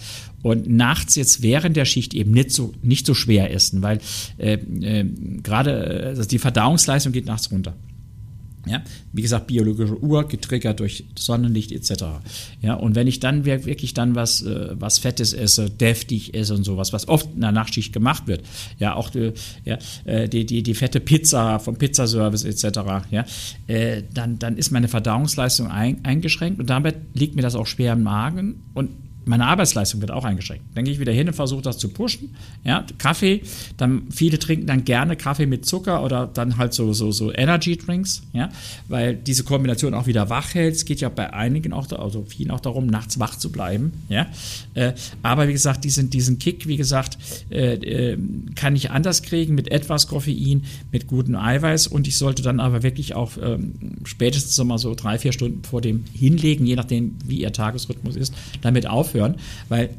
Und 0.42 0.68
nachts 0.68 1.16
jetzt 1.16 1.42
während 1.42 1.76
der 1.76 1.84
Schicht 1.84 2.14
eben 2.14 2.30
nicht 2.30 2.50
so, 2.50 2.72
nicht 2.82 3.04
so 3.04 3.12
schwer 3.12 3.52
essen, 3.52 3.82
weil 3.82 3.98
äh, 4.38 4.54
äh, 4.54 5.04
gerade 5.42 6.04
also 6.06 6.24
die 6.24 6.38
Verdauungsleistung 6.38 7.12
geht 7.12 7.26
nachts 7.26 7.50
runter. 7.50 7.74
Ja, 8.66 8.82
wie 9.12 9.22
gesagt, 9.22 9.46
biologische 9.46 10.02
Uhr 10.02 10.26
getriggert 10.26 10.80
durch 10.80 11.04
Sonnenlicht 11.18 11.72
etc. 11.72 12.04
Ja, 12.62 12.74
und 12.74 12.94
wenn 12.94 13.06
ich 13.06 13.20
dann 13.20 13.44
wirklich 13.44 13.94
dann 13.94 14.14
was, 14.14 14.42
äh, 14.42 14.70
was 14.72 14.98
Fettes 14.98 15.32
esse, 15.32 15.70
deftig 15.70 16.34
esse 16.34 16.54
und 16.54 16.64
sowas, 16.64 16.92
was 16.92 17.08
oft 17.08 17.28
in 17.34 17.40
der 17.40 17.52
Nachtschicht 17.52 17.92
gemacht 17.92 18.26
wird, 18.26 18.42
ja, 18.78 18.94
auch 18.94 19.10
die, 19.10 19.32
ja, 19.64 19.78
äh, 20.04 20.28
die, 20.28 20.46
die, 20.46 20.62
die 20.62 20.74
fette 20.74 21.00
Pizza 21.00 21.58
vom 21.58 21.76
Pizzaservice 21.76 22.44
etc., 22.44 22.80
ja, 23.10 23.24
äh, 23.66 24.02
dann, 24.12 24.38
dann 24.38 24.56
ist 24.56 24.70
meine 24.70 24.88
Verdauungsleistung 24.88 25.70
ein, 25.70 26.04
eingeschränkt 26.04 26.60
und 26.60 26.70
damit 26.70 26.96
liegt 27.14 27.36
mir 27.36 27.42
das 27.42 27.54
auch 27.54 27.66
schwer 27.66 27.92
im 27.92 28.02
Magen 28.02 28.62
und 28.74 28.90
meine 29.26 29.46
Arbeitsleistung 29.46 30.00
wird 30.00 30.10
auch 30.10 30.24
eingeschränkt. 30.24 30.64
Dann 30.74 30.84
gehe 30.84 30.92
ich 30.92 31.00
wieder 31.00 31.12
hin 31.12 31.28
und 31.28 31.34
versuche 31.34 31.62
das 31.62 31.78
zu 31.78 31.88
pushen. 31.88 32.34
Ja, 32.64 32.86
Kaffee, 32.98 33.42
dann 33.76 34.04
viele 34.10 34.38
trinken 34.38 34.66
dann 34.66 34.84
gerne 34.84 35.16
Kaffee 35.16 35.46
mit 35.46 35.66
Zucker 35.66 36.02
oder 36.02 36.26
dann 36.26 36.56
halt 36.58 36.74
so, 36.74 36.92
so, 36.92 37.10
so 37.10 37.32
Energy 37.32 37.76
Drinks, 37.76 38.22
ja, 38.32 38.50
weil 38.88 39.14
diese 39.14 39.44
Kombination 39.44 39.94
auch 39.94 40.06
wieder 40.06 40.30
wach 40.30 40.54
hält. 40.54 40.74
Es 40.74 40.84
geht 40.84 41.00
ja 41.00 41.08
bei 41.08 41.32
einigen 41.32 41.72
auch, 41.72 41.90
also 41.92 42.24
vielen 42.24 42.50
auch 42.50 42.60
darum, 42.60 42.86
nachts 42.86 43.18
wach 43.18 43.36
zu 43.36 43.50
bleiben, 43.50 43.92
ja. 44.08 44.26
Äh, 44.74 44.92
aber 45.22 45.48
wie 45.48 45.52
gesagt, 45.52 45.84
diesen, 45.84 46.10
diesen 46.10 46.38
Kick, 46.38 46.66
wie 46.66 46.76
gesagt, 46.76 47.18
äh, 47.50 47.74
äh, 47.74 48.18
kann 48.54 48.76
ich 48.76 48.90
anders 48.90 49.22
kriegen 49.22 49.54
mit 49.54 49.70
etwas 49.70 50.06
Koffein, 50.06 50.64
mit 50.92 51.06
gutem 51.06 51.36
Eiweiß 51.36 51.86
und 51.86 52.06
ich 52.06 52.16
sollte 52.16 52.42
dann 52.42 52.60
aber 52.60 52.82
wirklich 52.82 53.14
auch 53.14 53.32
ähm, 53.42 53.72
spätestens 54.04 54.62
mal 54.64 54.78
so 54.78 54.94
drei, 54.94 55.18
vier 55.18 55.32
Stunden 55.32 55.64
vor 55.64 55.80
dem 55.80 56.04
Hinlegen, 56.12 56.66
je 56.66 56.76
nachdem, 56.76 57.16
wie 57.24 57.40
ihr 57.40 57.52
Tagesrhythmus 57.52 58.16
ist, 58.16 58.34
damit 58.60 58.86
aufhören 58.86 59.13
aufhören, 59.14 59.36
weil 59.68 59.90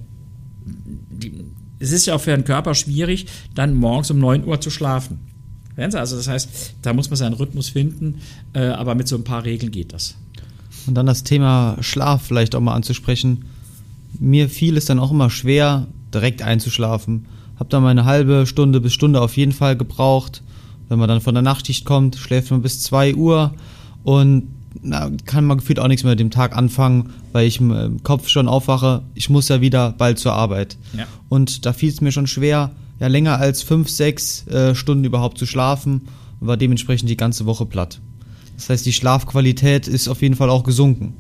die, 0.66 1.46
es 1.80 1.92
ist 1.92 2.06
ja 2.06 2.16
auch 2.16 2.22
für 2.22 2.32
den 2.32 2.44
Körper 2.46 2.74
schwierig, 2.74 3.28
dann 3.54 3.76
morgens 3.76 4.12
um 4.12 4.20
9 4.20 4.46
Uhr 4.46 4.60
zu 4.62 4.70
schlafen. 4.70 5.20
Also 5.78 6.16
das 6.16 6.28
heißt, 6.28 6.76
da 6.82 6.94
muss 6.94 7.10
man 7.10 7.18
seinen 7.18 7.34
Rhythmus 7.34 7.70
finden, 7.70 8.22
äh, 8.54 8.68
aber 8.68 8.96
mit 8.96 9.08
so 9.08 9.18
ein 9.18 9.26
paar 9.26 9.44
Regeln 9.44 9.72
geht 9.72 9.92
das. 9.92 10.16
Und 10.88 10.96
dann 10.96 11.06
das 11.06 11.24
Thema 11.24 11.78
Schlaf 11.82 12.22
vielleicht 12.22 12.56
auch 12.56 12.62
mal 12.62 12.76
anzusprechen. 12.76 13.46
Mir 14.18 14.48
fiel 14.50 14.78
es 14.78 14.86
dann 14.86 15.00
auch 15.00 15.12
immer 15.12 15.30
schwer, 15.30 15.88
direkt 16.14 16.42
einzuschlafen. 16.42 17.26
Hab 17.60 17.70
dann 17.70 17.84
meine 17.84 18.06
halbe 18.06 18.46
Stunde 18.46 18.80
bis 18.80 18.94
Stunde 18.94 19.20
auf 19.20 19.36
jeden 19.36 19.52
Fall 19.52 19.76
gebraucht. 19.76 20.44
Wenn 20.88 21.00
man 21.00 21.10
dann 21.10 21.20
von 21.20 21.34
der 21.34 21.44
Nachtschicht 21.44 21.84
kommt, 21.84 22.16
schläft 22.16 22.52
man 22.52 22.62
bis 22.62 22.82
2 22.82 23.16
Uhr 23.16 23.54
und 24.04 24.55
na, 24.82 25.12
kann 25.26 25.46
man 25.46 25.58
gefühlt 25.58 25.80
auch 25.80 25.88
nichts 25.88 26.04
mehr 26.04 26.12
mit 26.12 26.20
dem 26.20 26.32
Tag 26.32 26.56
anfangen, 26.56 27.12
weil 27.32 27.48
ich 27.48 27.60
im 27.60 28.04
Kopf 28.04 28.28
schon 28.28 28.48
aufwache, 28.48 29.04
ich 29.14 29.30
muss 29.30 29.50
ja 29.50 29.62
wieder 29.62 29.94
bald 29.98 30.20
zur 30.20 30.34
Arbeit. 30.34 30.78
Ja. 30.98 31.06
Und 31.30 31.66
da 31.66 31.74
fiel 31.74 31.90
es 31.90 32.02
mir 32.02 32.12
schon 32.12 32.28
schwer, 32.28 32.72
ja, 33.00 33.08
länger 33.08 33.40
als 33.40 33.64
fünf, 33.64 33.90
sechs 33.90 34.48
äh, 34.48 34.76
Stunden 34.76 35.04
überhaupt 35.04 35.38
zu 35.38 35.46
schlafen 35.46 36.08
und 36.40 36.48
war 36.48 36.58
dementsprechend 36.58 37.10
die 37.10 37.18
ganze 37.18 37.46
Woche 37.46 37.66
platt. 37.66 38.00
Das 38.56 38.70
heißt, 38.70 38.86
die 38.86 38.94
Schlafqualität 38.94 39.88
ist 39.88 40.08
auf 40.08 40.22
jeden 40.22 40.36
Fall 40.36 40.50
auch 40.50 40.64
gesunken 40.64 41.14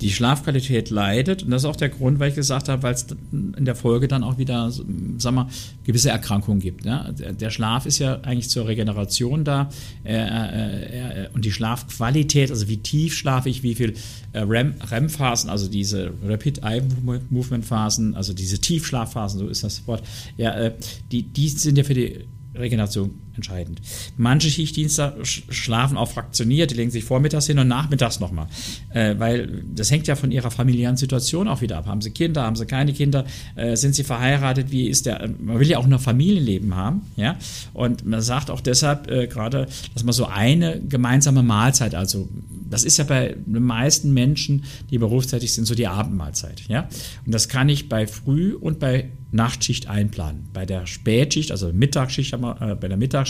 die 0.00 0.10
Schlafqualität 0.10 0.90
leidet. 0.90 1.42
Und 1.42 1.50
das 1.50 1.62
ist 1.62 1.68
auch 1.68 1.76
der 1.76 1.88
Grund, 1.88 2.18
weil 2.18 2.30
ich 2.30 2.34
gesagt 2.34 2.68
habe, 2.68 2.82
weil 2.82 2.94
es 2.94 3.06
in 3.32 3.64
der 3.64 3.74
Folge 3.74 4.08
dann 4.08 4.22
auch 4.22 4.38
wieder, 4.38 4.70
sag 5.18 5.34
mal, 5.34 5.48
gewisse 5.84 6.10
Erkrankungen 6.10 6.60
gibt. 6.60 6.84
Ja? 6.84 7.10
Der 7.12 7.50
Schlaf 7.50 7.86
ist 7.86 7.98
ja 7.98 8.20
eigentlich 8.20 8.50
zur 8.50 8.66
Regeneration 8.66 9.44
da. 9.44 9.70
Äh, 10.04 10.14
äh, 10.14 11.28
und 11.34 11.44
die 11.44 11.52
Schlafqualität, 11.52 12.50
also 12.50 12.68
wie 12.68 12.78
tief 12.78 13.14
schlafe 13.14 13.48
ich, 13.48 13.62
wie 13.62 13.74
viel 13.74 13.94
äh, 14.32 14.40
REM-Phasen, 14.40 15.50
also 15.50 15.68
diese 15.68 16.12
Rapid 16.24 16.62
Eye 16.62 16.82
Movement 17.30 17.64
Phasen, 17.64 18.14
also 18.14 18.32
diese 18.32 18.58
Tiefschlafphasen, 18.58 19.40
so 19.40 19.48
ist 19.48 19.64
das 19.64 19.86
Wort, 19.86 20.02
ja, 20.36 20.70
die, 21.10 21.22
die 21.22 21.48
sind 21.48 21.76
ja 21.76 21.84
für 21.84 21.94
die 21.94 22.24
Regeneration 22.54 23.10
entscheidend. 23.40 23.80
Manche 24.16 24.50
Schichtdienste 24.50 25.16
schlafen 25.22 25.96
auch 25.96 26.10
fraktioniert, 26.10 26.70
die 26.70 26.74
legen 26.74 26.90
sich 26.90 27.04
vormittags 27.04 27.46
hin 27.46 27.58
und 27.58 27.68
nachmittags 27.68 28.20
nochmal. 28.20 28.46
Äh, 28.92 29.14
weil 29.18 29.62
das 29.74 29.90
hängt 29.90 30.06
ja 30.06 30.14
von 30.14 30.30
ihrer 30.30 30.50
familiären 30.50 30.96
Situation 30.96 31.48
auch 31.48 31.62
wieder 31.62 31.78
ab. 31.78 31.86
Haben 31.86 32.02
sie 32.02 32.10
Kinder, 32.10 32.42
haben 32.42 32.56
sie 32.56 32.66
keine 32.66 32.92
Kinder, 32.92 33.24
äh, 33.56 33.76
sind 33.76 33.94
sie 33.94 34.04
verheiratet, 34.04 34.70
wie 34.70 34.88
ist 34.88 35.06
der, 35.06 35.28
man 35.38 35.58
will 35.58 35.68
ja 35.68 35.78
auch 35.78 35.86
noch 35.86 36.00
Familienleben 36.00 36.76
haben, 36.76 37.02
ja. 37.16 37.36
Und 37.72 38.04
man 38.04 38.20
sagt 38.20 38.50
auch 38.50 38.60
deshalb 38.60 39.10
äh, 39.10 39.26
gerade, 39.26 39.66
dass 39.94 40.04
man 40.04 40.12
so 40.12 40.26
eine 40.26 40.80
gemeinsame 40.80 41.42
Mahlzeit, 41.42 41.94
also 41.94 42.28
das 42.68 42.84
ist 42.84 42.98
ja 42.98 43.04
bei 43.04 43.36
den 43.46 43.62
meisten 43.62 44.12
Menschen, 44.12 44.64
die 44.90 44.98
berufstätig 44.98 45.52
sind, 45.52 45.64
so 45.64 45.74
die 45.74 45.86
Abendmahlzeit, 45.86 46.62
ja. 46.68 46.88
Und 47.24 47.32
das 47.32 47.48
kann 47.48 47.68
ich 47.68 47.88
bei 47.88 48.06
Früh- 48.06 48.54
und 48.54 48.78
bei 48.78 49.10
Nachtschicht 49.32 49.88
einplanen. 49.88 50.48
Bei 50.52 50.66
der 50.66 50.86
Spätschicht, 50.86 51.52
also 51.52 51.72
Mittagsschicht, 51.72 52.32
äh, 52.32 52.36
bei 52.36 52.88
der 52.88 52.96
Mittagsschicht 52.96 53.29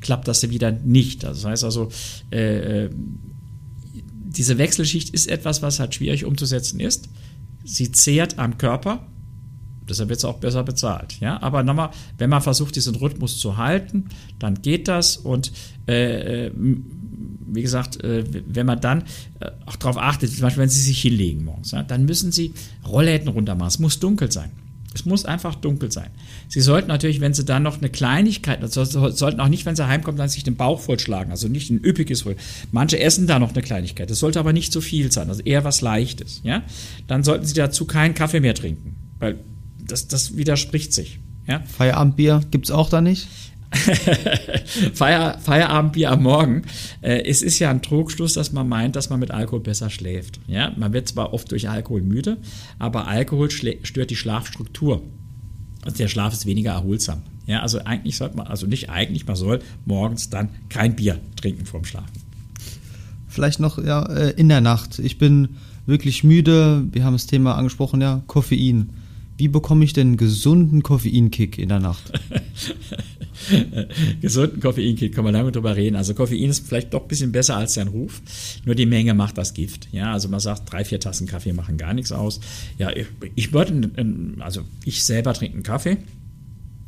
klappt 0.00 0.28
das 0.28 0.48
wieder 0.48 0.72
nicht. 0.72 1.22
Das 1.22 1.44
heißt 1.44 1.64
also, 1.64 1.90
äh, 2.30 2.84
äh, 2.84 2.90
diese 3.92 4.58
Wechselschicht 4.58 5.10
ist 5.10 5.28
etwas, 5.28 5.62
was 5.62 5.80
halt 5.80 5.94
schwierig 5.94 6.24
umzusetzen 6.24 6.80
ist. 6.80 7.08
Sie 7.64 7.92
zehrt 7.92 8.38
am 8.38 8.58
Körper, 8.58 9.06
deshalb 9.88 10.08
wird 10.08 10.18
es 10.18 10.24
auch 10.24 10.38
besser 10.38 10.62
bezahlt. 10.62 11.20
Ja? 11.20 11.42
Aber 11.42 11.62
nochmal, 11.62 11.90
wenn 12.18 12.30
man 12.30 12.40
versucht, 12.40 12.76
diesen 12.76 12.94
Rhythmus 12.94 13.38
zu 13.38 13.56
halten, 13.56 14.06
dann 14.38 14.62
geht 14.62 14.88
das 14.88 15.16
und 15.16 15.52
äh, 15.88 16.46
äh 16.46 16.52
wie 17.52 17.62
gesagt, 17.62 18.02
äh, 18.04 18.24
wenn 18.46 18.64
man 18.64 18.80
dann 18.80 19.02
auch 19.66 19.74
darauf 19.74 19.98
achtet, 19.98 20.30
zum 20.30 20.42
Beispiel, 20.42 20.62
wenn 20.62 20.68
Sie 20.68 20.80
sich 20.80 21.02
hinlegen 21.02 21.44
morgens, 21.44 21.74
dann 21.88 22.04
müssen 22.04 22.30
Sie 22.30 22.54
Rollläden 22.86 23.26
runtermachen. 23.26 23.68
Es 23.68 23.80
muss 23.80 23.98
dunkel 23.98 24.30
sein. 24.30 24.52
Es 24.92 25.04
muss 25.04 25.24
einfach 25.24 25.54
dunkel 25.54 25.92
sein. 25.92 26.10
Sie 26.48 26.60
sollten 26.60 26.88
natürlich, 26.88 27.20
wenn 27.20 27.32
Sie 27.32 27.44
dann 27.44 27.62
noch 27.62 27.78
eine 27.78 27.90
Kleinigkeit, 27.90 28.60
also 28.60 28.84
sollten 28.84 29.40
auch 29.40 29.48
nicht, 29.48 29.64
wenn 29.64 29.76
Sie 29.76 29.86
heimkommen, 29.86 30.18
dann 30.18 30.28
sich 30.28 30.42
den 30.42 30.56
Bauch 30.56 30.80
vollschlagen, 30.80 31.30
also 31.30 31.46
nicht 31.46 31.70
ein 31.70 31.80
üppiges 31.84 32.22
voll. 32.22 32.36
Manche 32.72 32.98
essen 32.98 33.28
da 33.28 33.38
noch 33.38 33.52
eine 33.52 33.62
Kleinigkeit. 33.62 34.10
Das 34.10 34.18
sollte 34.18 34.40
aber 34.40 34.52
nicht 34.52 34.72
zu 34.72 34.80
viel 34.80 35.12
sein, 35.12 35.28
also 35.28 35.42
eher 35.42 35.62
was 35.62 35.80
Leichtes. 35.80 36.40
Ja? 36.42 36.62
Dann 37.06 37.22
sollten 37.22 37.46
Sie 37.46 37.54
dazu 37.54 37.84
keinen 37.84 38.14
Kaffee 38.14 38.40
mehr 38.40 38.54
trinken, 38.54 38.96
weil 39.20 39.38
das, 39.86 40.08
das 40.08 40.36
widerspricht 40.36 40.92
sich. 40.92 41.20
Ja? 41.46 41.62
Feierabendbier 41.66 42.42
gibt 42.50 42.66
es 42.66 42.70
auch 42.72 42.88
da 42.88 43.00
nicht? 43.00 43.28
Feier, 44.94 45.38
Feierabendbier 45.38 46.10
am 46.10 46.22
Morgen. 46.22 46.62
Äh, 47.02 47.22
es 47.22 47.42
ist 47.42 47.58
ja 47.58 47.70
ein 47.70 47.82
Trugschluss, 47.82 48.34
dass 48.34 48.52
man 48.52 48.68
meint, 48.68 48.96
dass 48.96 49.10
man 49.10 49.20
mit 49.20 49.30
Alkohol 49.30 49.60
besser 49.60 49.90
schläft. 49.90 50.40
Ja, 50.48 50.72
man 50.76 50.92
wird 50.92 51.08
zwar 51.08 51.32
oft 51.32 51.50
durch 51.52 51.68
Alkohol 51.68 52.02
müde, 52.02 52.38
aber 52.78 53.06
Alkohol 53.06 53.50
stört 53.50 54.10
die 54.10 54.16
Schlafstruktur. 54.16 55.02
Also 55.82 55.96
der 55.98 56.08
Schlaf 56.08 56.32
ist 56.32 56.46
weniger 56.46 56.72
erholsam. 56.72 57.22
Ja, 57.46 57.60
also 57.60 57.78
eigentlich 57.84 58.16
sollte 58.16 58.36
man, 58.36 58.46
also 58.46 58.66
nicht 58.66 58.90
eigentlich, 58.90 59.26
man 59.26 59.36
soll 59.36 59.60
morgens 59.84 60.30
dann 60.30 60.50
kein 60.68 60.94
Bier 60.96 61.20
trinken 61.36 61.64
vorm 61.64 61.84
Schlafen. 61.84 62.12
Vielleicht 63.28 63.60
noch 63.60 63.82
ja, 63.82 64.02
äh, 64.04 64.30
in 64.32 64.48
der 64.48 64.60
Nacht. 64.60 64.98
Ich 64.98 65.18
bin 65.18 65.56
wirklich 65.86 66.24
müde. 66.24 66.86
Wir 66.92 67.04
haben 67.04 67.14
das 67.14 67.26
Thema 67.26 67.54
angesprochen, 67.54 68.00
ja, 68.00 68.22
Koffein. 68.26 68.90
Wie 69.36 69.48
bekomme 69.48 69.84
ich 69.84 69.92
denn 69.92 70.08
einen 70.08 70.16
gesunden 70.16 70.82
Koffeinkick 70.82 71.56
in 71.56 71.70
der 71.70 71.80
Nacht? 71.80 72.12
gesunden 74.20 74.60
Koffeinkick, 74.60 75.14
kann 75.14 75.24
man 75.24 75.34
damit 75.34 75.56
drüber 75.56 75.76
reden. 75.76 75.96
Also 75.96 76.14
Koffein 76.14 76.50
ist 76.50 76.66
vielleicht 76.66 76.92
doch 76.94 77.02
ein 77.02 77.08
bisschen 77.08 77.32
besser 77.32 77.56
als 77.56 77.74
sein 77.74 77.88
Ruf, 77.88 78.22
nur 78.64 78.74
die 78.74 78.86
Menge 78.86 79.14
macht 79.14 79.38
das 79.38 79.54
Gift. 79.54 79.88
Ja, 79.92 80.12
also 80.12 80.28
man 80.28 80.40
sagt, 80.40 80.70
drei, 80.70 80.84
vier 80.84 81.00
Tassen 81.00 81.26
Kaffee 81.26 81.52
machen 81.52 81.76
gar 81.76 81.94
nichts 81.94 82.12
aus. 82.12 82.40
Ja, 82.78 82.90
ich, 82.90 83.06
ich 83.34 83.52
würde, 83.52 83.90
also 84.40 84.62
ich 84.84 85.02
selber 85.02 85.34
trinke 85.34 85.54
einen 85.54 85.62
Kaffee. 85.62 85.98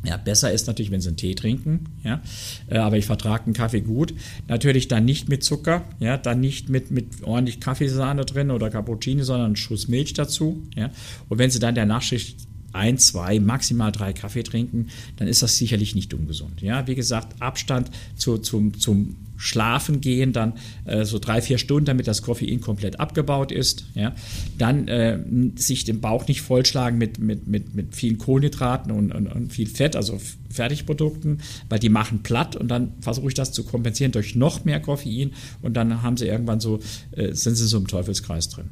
Ja, 0.04 0.16
besser 0.16 0.50
ist 0.50 0.66
natürlich, 0.66 0.90
wenn 0.90 1.00
sie 1.00 1.08
einen 1.08 1.16
Tee 1.16 1.34
trinken, 1.34 1.84
ja. 2.02 2.22
Äh, 2.68 2.78
aber 2.78 2.96
ich 2.96 3.06
vertrage 3.06 3.44
einen 3.44 3.54
Kaffee 3.54 3.82
gut. 3.82 4.12
Natürlich 4.48 4.88
dann 4.88 5.04
nicht 5.04 5.28
mit 5.28 5.44
Zucker, 5.44 5.84
ja, 6.00 6.16
dann 6.16 6.40
nicht 6.40 6.68
mit, 6.68 6.90
mit 6.90 7.22
ordentlich 7.22 7.60
Kaffeesahne 7.60 8.24
drin 8.24 8.50
oder 8.50 8.68
Cappuccino, 8.68 9.22
sondern 9.22 9.46
einen 9.46 9.56
Schuss 9.56 9.86
Milch 9.86 10.12
dazu, 10.14 10.62
ja. 10.74 10.90
Und 11.28 11.38
wenn 11.38 11.50
sie 11.50 11.60
dann 11.60 11.76
der 11.76 11.86
Nachschicht 11.86 12.48
ein, 12.72 12.98
zwei, 12.98 13.40
maximal 13.40 13.92
drei 13.92 14.12
Kaffee 14.12 14.42
trinken, 14.42 14.88
dann 15.16 15.28
ist 15.28 15.42
das 15.42 15.56
sicherlich 15.56 15.94
nicht 15.94 16.14
ungesund. 16.14 16.62
Ja, 16.62 16.86
wie 16.86 16.94
gesagt, 16.94 17.40
Abstand 17.40 17.90
zu, 18.16 18.38
zum, 18.38 18.78
zum 18.78 19.16
Schlafen 19.42 20.00
gehen, 20.00 20.32
dann 20.32 20.52
äh, 20.84 21.04
so 21.04 21.18
drei, 21.18 21.42
vier 21.42 21.58
Stunden, 21.58 21.86
damit 21.86 22.06
das 22.06 22.22
Koffein 22.22 22.60
komplett 22.60 23.00
abgebaut 23.00 23.50
ist. 23.50 23.86
Ja, 23.94 24.14
dann 24.56 24.86
äh, 24.86 25.18
sich 25.56 25.84
den 25.84 26.00
Bauch 26.00 26.28
nicht 26.28 26.42
vollschlagen 26.42 26.96
mit, 26.96 27.18
mit, 27.18 27.48
mit, 27.48 27.74
mit 27.74 27.96
vielen 27.96 28.18
Kohlenhydraten 28.18 28.92
und, 28.92 29.12
und, 29.12 29.26
und 29.26 29.52
viel 29.52 29.66
Fett, 29.66 29.96
also 29.96 30.20
Fertigprodukten, 30.48 31.40
weil 31.68 31.80
die 31.80 31.88
machen 31.88 32.22
platt 32.22 32.54
und 32.54 32.68
dann 32.68 32.92
versuche 33.00 33.28
ich 33.28 33.34
das 33.34 33.50
zu 33.52 33.64
kompensieren 33.64 34.12
durch 34.12 34.36
noch 34.36 34.64
mehr 34.64 34.78
Koffein 34.78 35.32
und 35.60 35.74
dann 35.74 36.02
haben 36.02 36.16
sie 36.16 36.26
irgendwann 36.26 36.60
so, 36.60 36.78
äh, 37.12 37.32
sind 37.32 37.56
sie 37.56 37.66
so 37.66 37.78
im 37.78 37.88
Teufelskreis 37.88 38.48
drin. 38.48 38.66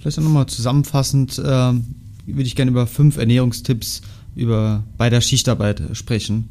Vielleicht 0.00 0.18
nochmal 0.20 0.46
zusammenfassend, 0.46 1.42
ähm, 1.44 1.84
würde 2.26 2.42
ich 2.42 2.56
gerne 2.56 2.70
über 2.70 2.86
fünf 2.86 3.16
Ernährungstipps 3.16 4.02
über, 4.34 4.84
bei 4.98 5.10
der 5.10 5.20
Schichtarbeit 5.20 5.82
sprechen. 5.92 6.48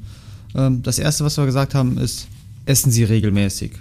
Ähm, 0.55 0.83
das 0.83 0.99
erste, 0.99 1.23
was 1.23 1.37
wir 1.37 1.45
gesagt 1.45 1.75
haben, 1.75 1.97
ist, 1.97 2.27
essen 2.65 2.91
Sie 2.91 3.03
regelmäßig. 3.03 3.71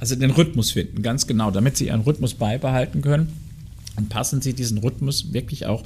Also 0.00 0.16
den 0.16 0.30
Rhythmus 0.30 0.72
finden, 0.72 1.02
ganz 1.02 1.26
genau, 1.26 1.50
damit 1.50 1.76
Sie 1.76 1.86
Ihren 1.86 2.00
Rhythmus 2.00 2.34
beibehalten 2.34 3.02
können. 3.02 3.28
Und 3.96 4.08
passen 4.08 4.40
Sie 4.40 4.54
diesen 4.54 4.78
Rhythmus 4.78 5.34
wirklich 5.34 5.66
auch 5.66 5.84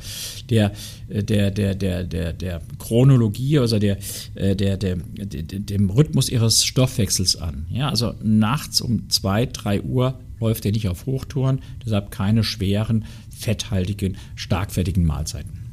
der, 0.49 0.73
der, 1.09 1.51
der, 1.51 1.75
der, 1.75 2.05
der, 2.05 2.33
der 2.33 2.63
Chronologie, 2.79 3.59
also 3.59 3.81
der, 3.81 3.99
der, 4.37 4.55
der, 4.55 4.77
der, 4.77 4.97
dem 4.97 5.91
Rhythmus 5.91 6.29
Ihres 6.29 6.65
Stoffwechsels 6.65 7.37
an. 7.37 7.67
Ja, 7.69 7.89
also 7.89 8.15
nachts 8.23 8.81
um 8.81 9.11
2, 9.11 9.47
3 9.47 9.83
Uhr 9.83 10.21
läuft 10.39 10.67
er 10.67 10.73
nicht 10.73 10.89
auf 10.89 11.07
Hochtouren, 11.07 11.61
deshalb 11.85 12.11
keine 12.11 12.45
schweren, 12.45 13.07
fetthaltigen, 13.39 14.17
starkfettigen 14.35 15.05
Mahlzeiten. 15.05 15.67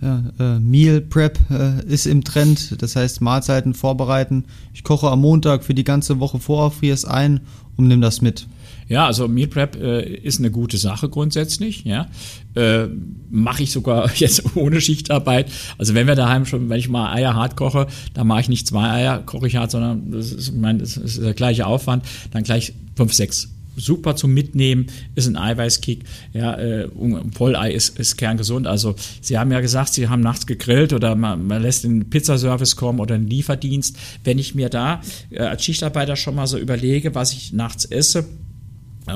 Ja, 0.00 0.22
äh, 0.38 0.60
Meal 0.60 1.00
Prep 1.00 1.38
äh, 1.50 1.84
ist 1.84 2.06
im 2.06 2.22
Trend, 2.22 2.80
das 2.80 2.94
heißt 2.94 3.20
Mahlzeiten 3.20 3.74
vorbereiten. 3.74 4.44
Ich 4.72 4.84
koche 4.84 5.08
am 5.08 5.20
Montag 5.20 5.64
für 5.64 5.74
die 5.74 5.84
ganze 5.84 6.20
Woche 6.20 6.38
vor, 6.38 6.70
friere 6.70 6.94
es 6.94 7.04
ein 7.04 7.40
und 7.76 7.88
nimm 7.88 8.00
das 8.00 8.20
mit. 8.20 8.46
Ja, 8.88 9.06
also 9.06 9.26
Meal 9.26 9.48
Prep 9.48 9.76
äh, 9.76 10.02
ist 10.02 10.38
eine 10.38 10.50
gute 10.50 10.78
Sache 10.78 11.08
grundsätzlich. 11.08 11.84
Ja, 11.84 12.06
äh, 12.54 12.86
mache 13.28 13.64
ich 13.64 13.72
sogar 13.72 14.10
jetzt 14.14 14.56
ohne 14.56 14.80
Schichtarbeit. 14.80 15.50
Also 15.78 15.94
wenn 15.94 16.06
wir 16.06 16.14
daheim 16.14 16.46
schon, 16.46 16.68
wenn 16.68 16.78
ich 16.78 16.88
mal 16.88 17.12
Eier 17.12 17.34
hart 17.34 17.56
koche, 17.56 17.88
dann 18.14 18.28
mache 18.28 18.42
ich 18.42 18.48
nicht 18.48 18.68
zwei 18.68 18.88
Eier 18.90 19.18
koche 19.18 19.48
ich 19.48 19.56
hart, 19.56 19.72
sondern 19.72 20.12
das 20.12 20.30
ist, 20.30 20.54
mein, 20.54 20.78
das 20.78 20.96
ist 20.96 21.20
der 21.20 21.34
gleiche 21.34 21.66
Aufwand, 21.66 22.04
dann 22.30 22.44
gleich 22.44 22.72
fünf, 22.94 23.12
sechs 23.12 23.48
super 23.78 24.16
zum 24.16 24.34
Mitnehmen, 24.34 24.86
ist 25.14 25.26
ein 25.26 25.36
Eiweißkick. 25.36 26.04
Ja, 26.32 26.54
äh, 26.58 26.88
Vollei 27.32 27.72
ist, 27.72 27.98
ist 27.98 28.16
kerngesund. 28.16 28.66
Also 28.66 28.94
Sie 29.20 29.38
haben 29.38 29.50
ja 29.52 29.60
gesagt, 29.60 29.94
Sie 29.94 30.08
haben 30.08 30.20
nachts 30.20 30.46
gegrillt 30.46 30.92
oder 30.92 31.14
man, 31.14 31.46
man 31.46 31.62
lässt 31.62 31.84
den 31.84 32.10
Pizzaservice 32.10 32.76
kommen 32.76 33.00
oder 33.00 33.14
einen 33.14 33.26
Lieferdienst. 33.26 33.96
Wenn 34.24 34.38
ich 34.38 34.54
mir 34.54 34.68
da 34.68 35.00
äh, 35.30 35.40
als 35.40 35.64
Schichtarbeiter 35.64 36.16
schon 36.16 36.34
mal 36.34 36.46
so 36.46 36.58
überlege, 36.58 37.14
was 37.14 37.32
ich 37.32 37.52
nachts 37.52 37.84
esse, 37.84 38.26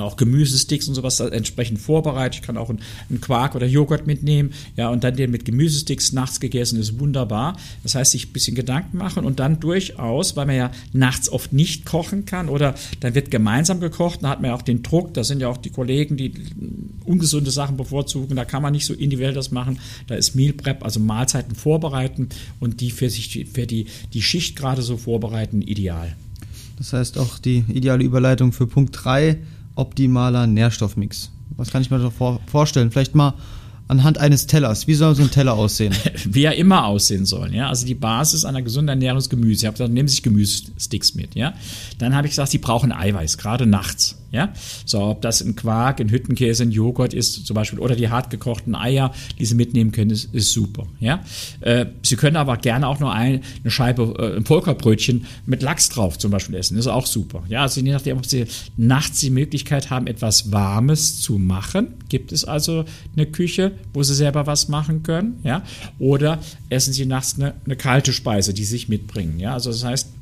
auch 0.01 0.17
Gemüsesticks 0.17 0.87
und 0.87 0.95
sowas 0.95 1.19
entsprechend 1.19 1.79
vorbereitet. 1.79 2.41
Ich 2.41 2.41
kann 2.41 2.57
auch 2.57 2.69
einen 2.69 3.21
Quark 3.21 3.55
oder 3.55 3.65
Joghurt 3.65 4.07
mitnehmen, 4.07 4.53
ja, 4.75 4.89
und 4.89 5.03
dann 5.03 5.15
den 5.15 5.31
mit 5.31 5.45
Gemüsesticks 5.45 6.11
nachts 6.13 6.39
gegessen 6.39 6.79
ist 6.79 6.99
wunderbar. 6.99 7.57
Das 7.83 7.95
heißt, 7.95 8.11
sich 8.11 8.29
ein 8.29 8.33
bisschen 8.33 8.55
Gedanken 8.55 8.97
machen 8.97 9.25
und 9.25 9.39
dann 9.39 9.59
durchaus, 9.59 10.35
weil 10.35 10.45
man 10.45 10.55
ja 10.55 10.71
nachts 10.93 11.29
oft 11.29 11.53
nicht 11.53 11.85
kochen 11.85 12.25
kann 12.25 12.49
oder 12.49 12.75
dann 12.99 13.15
wird 13.15 13.31
gemeinsam 13.31 13.79
gekocht, 13.79 14.23
dann 14.23 14.29
hat 14.29 14.41
man 14.41 14.49
ja 14.49 14.55
auch 14.55 14.61
den 14.61 14.83
Druck, 14.83 15.13
da 15.13 15.23
sind 15.23 15.41
ja 15.41 15.47
auch 15.47 15.57
die 15.57 15.69
Kollegen, 15.69 16.17
die 16.17 16.33
ungesunde 17.05 17.51
Sachen 17.51 17.77
bevorzugen, 17.77 18.35
da 18.35 18.45
kann 18.45 18.61
man 18.61 18.73
nicht 18.73 18.85
so 18.85 18.93
individuell 18.93 19.33
das 19.33 19.51
machen. 19.51 19.79
Da 20.07 20.15
ist 20.15 20.35
Meal 20.35 20.53
Prep, 20.53 20.83
also 20.83 20.99
Mahlzeiten 20.99 21.55
vorbereiten 21.55 22.29
und 22.59 22.81
die 22.81 22.91
für 22.91 23.09
sich 23.09 23.47
für 23.53 23.67
die, 23.67 23.85
die 24.13 24.21
Schicht 24.21 24.55
gerade 24.55 24.81
so 24.81 24.97
vorbereiten, 24.97 25.61
ideal. 25.61 26.15
Das 26.77 26.93
heißt 26.93 27.17
auch 27.17 27.39
die 27.39 27.63
ideale 27.69 28.03
Überleitung 28.03 28.51
für 28.51 28.67
Punkt 28.67 28.97
3 29.03 29.37
optimaler 29.75 30.47
Nährstoffmix? 30.47 31.31
Was 31.57 31.71
kann 31.71 31.81
ich 31.81 31.91
mir 31.91 31.99
da 31.99 32.09
vor, 32.09 32.39
vorstellen? 32.47 32.91
Vielleicht 32.91 33.15
mal 33.15 33.33
anhand 33.87 34.17
eines 34.17 34.47
Tellers. 34.47 34.87
Wie 34.87 34.93
soll 34.93 35.15
so 35.15 35.23
ein 35.23 35.31
Teller 35.31 35.53
aussehen? 35.53 35.93
Wie 36.25 36.43
er 36.43 36.55
immer 36.55 36.85
aussehen 36.85 37.25
soll. 37.25 37.53
Ja? 37.53 37.69
Also 37.69 37.85
die 37.85 37.95
Basis 37.95 38.45
einer 38.45 38.61
gesunden 38.61 38.89
Ernährung 38.89 39.19
ist 39.19 39.29
Gemüse. 39.29 39.61
Ich 39.61 39.65
habe 39.65 39.73
gesagt, 39.73 39.93
nehmen 39.93 40.07
Sie 40.07 40.15
sich 40.15 40.23
Gemüsesticks 40.23 41.15
mit. 41.15 41.35
Ja? 41.35 41.53
Dann 41.99 42.15
habe 42.15 42.27
ich 42.27 42.31
gesagt, 42.31 42.51
Sie 42.51 42.57
brauchen 42.57 42.91
Eiweiß, 42.91 43.37
gerade 43.37 43.65
nachts. 43.65 44.17
Ja? 44.33 44.51
So, 44.83 44.99
ob 44.99 45.21
das 45.21 45.41
ein 45.41 45.55
Quark, 45.55 46.01
ein 46.01 46.09
Hüttenkäse, 46.09 46.63
ein 46.63 46.71
Joghurt 46.71 47.13
ist 47.13 47.45
zum 47.45 47.53
Beispiel 47.53 47.79
oder 47.79 47.95
die 47.95 48.09
hart 48.09 48.31
gekochten 48.31 48.73
Eier, 48.75 49.13
die 49.37 49.45
Sie 49.45 49.53
mitnehmen 49.53 49.91
können, 49.91 50.09
ist, 50.09 50.33
ist 50.33 50.51
super. 50.51 50.87
Ja? 50.99 51.23
Äh, 51.61 51.85
Sie 52.01 52.15
können 52.15 52.35
aber 52.35 52.57
gerne 52.57 52.87
auch 52.87 52.99
nur 52.99 53.13
ein, 53.13 53.41
eine 53.61 53.71
Scheibe, 53.71 54.15
äh, 54.17 54.35
ein 54.37 54.45
Vollkornbrötchen 54.45 55.27
mit 55.45 55.61
Lachs 55.61 55.89
drauf 55.89 56.17
zum 56.17 56.31
Beispiel 56.31 56.55
essen. 56.55 56.77
Ist 56.77 56.87
auch 56.87 57.05
super. 57.05 57.43
Ja? 57.47 57.61
Also 57.61 57.79
je 57.79 57.91
nachdem, 57.91 58.17
ob 58.17 58.25
Sie 58.25 58.45
nachts 58.75 59.19
die 59.19 59.29
Möglichkeit 59.29 59.91
haben, 59.91 60.07
etwas 60.07 60.51
Warmes 60.51 61.21
zu 61.21 61.37
machen, 61.37 61.89
gibt 62.09 62.31
es 62.31 62.43
also 62.43 62.85
eine 63.15 63.27
Küche, 63.27 63.73
wo 63.93 64.01
Sie 64.01 64.15
selber 64.15 64.47
was 64.47 64.67
machen 64.67 65.03
können. 65.03 65.39
Ja? 65.43 65.61
Oder 65.99 66.39
essen 66.69 66.91
Sie 66.91 67.05
nachts 67.05 67.35
eine, 67.35 67.53
eine 67.65 67.75
kalte 67.75 68.11
Speise, 68.13 68.55
die 68.55 68.63
Sie 68.63 68.71
sich 68.71 68.89
mitbringen. 68.89 69.39
Ja? 69.39 69.53
Also 69.53 69.69
das 69.69 69.83
heißt, 69.83 70.12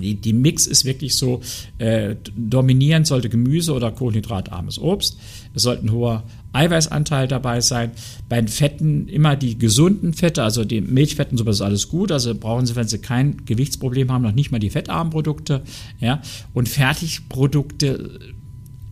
die, 0.00 0.16
die 0.16 0.32
Mix 0.32 0.66
ist 0.66 0.84
wirklich 0.84 1.16
so, 1.16 1.40
äh, 1.78 2.16
dominierend 2.36 3.06
sollte 3.06 3.28
Gemüse 3.28 3.72
oder 3.72 3.92
kohlenhydratarmes 3.92 4.78
Obst. 4.78 5.18
Es 5.54 5.62
sollte 5.62 5.86
ein 5.86 5.92
hoher 5.92 6.24
Eiweißanteil 6.52 7.28
dabei 7.28 7.60
sein. 7.60 7.92
Bei 8.28 8.40
den 8.40 8.48
Fetten 8.48 9.08
immer 9.08 9.36
die 9.36 9.58
gesunden 9.58 10.12
Fette, 10.12 10.42
also 10.42 10.64
die 10.64 10.80
Milchfetten, 10.80 11.38
sowas 11.38 11.56
ist 11.56 11.62
alles 11.62 11.88
gut. 11.88 12.10
Also 12.10 12.34
brauchen 12.34 12.66
Sie, 12.66 12.76
wenn 12.76 12.88
Sie 12.88 12.98
kein 12.98 13.44
Gewichtsproblem 13.44 14.10
haben, 14.10 14.22
noch 14.22 14.32
nicht 14.32 14.50
mal 14.50 14.58
die 14.58 14.70
fettarmen 14.70 15.12
Produkte. 15.12 15.62
Ja? 16.00 16.22
Und 16.52 16.68
Fertigprodukte 16.68 18.20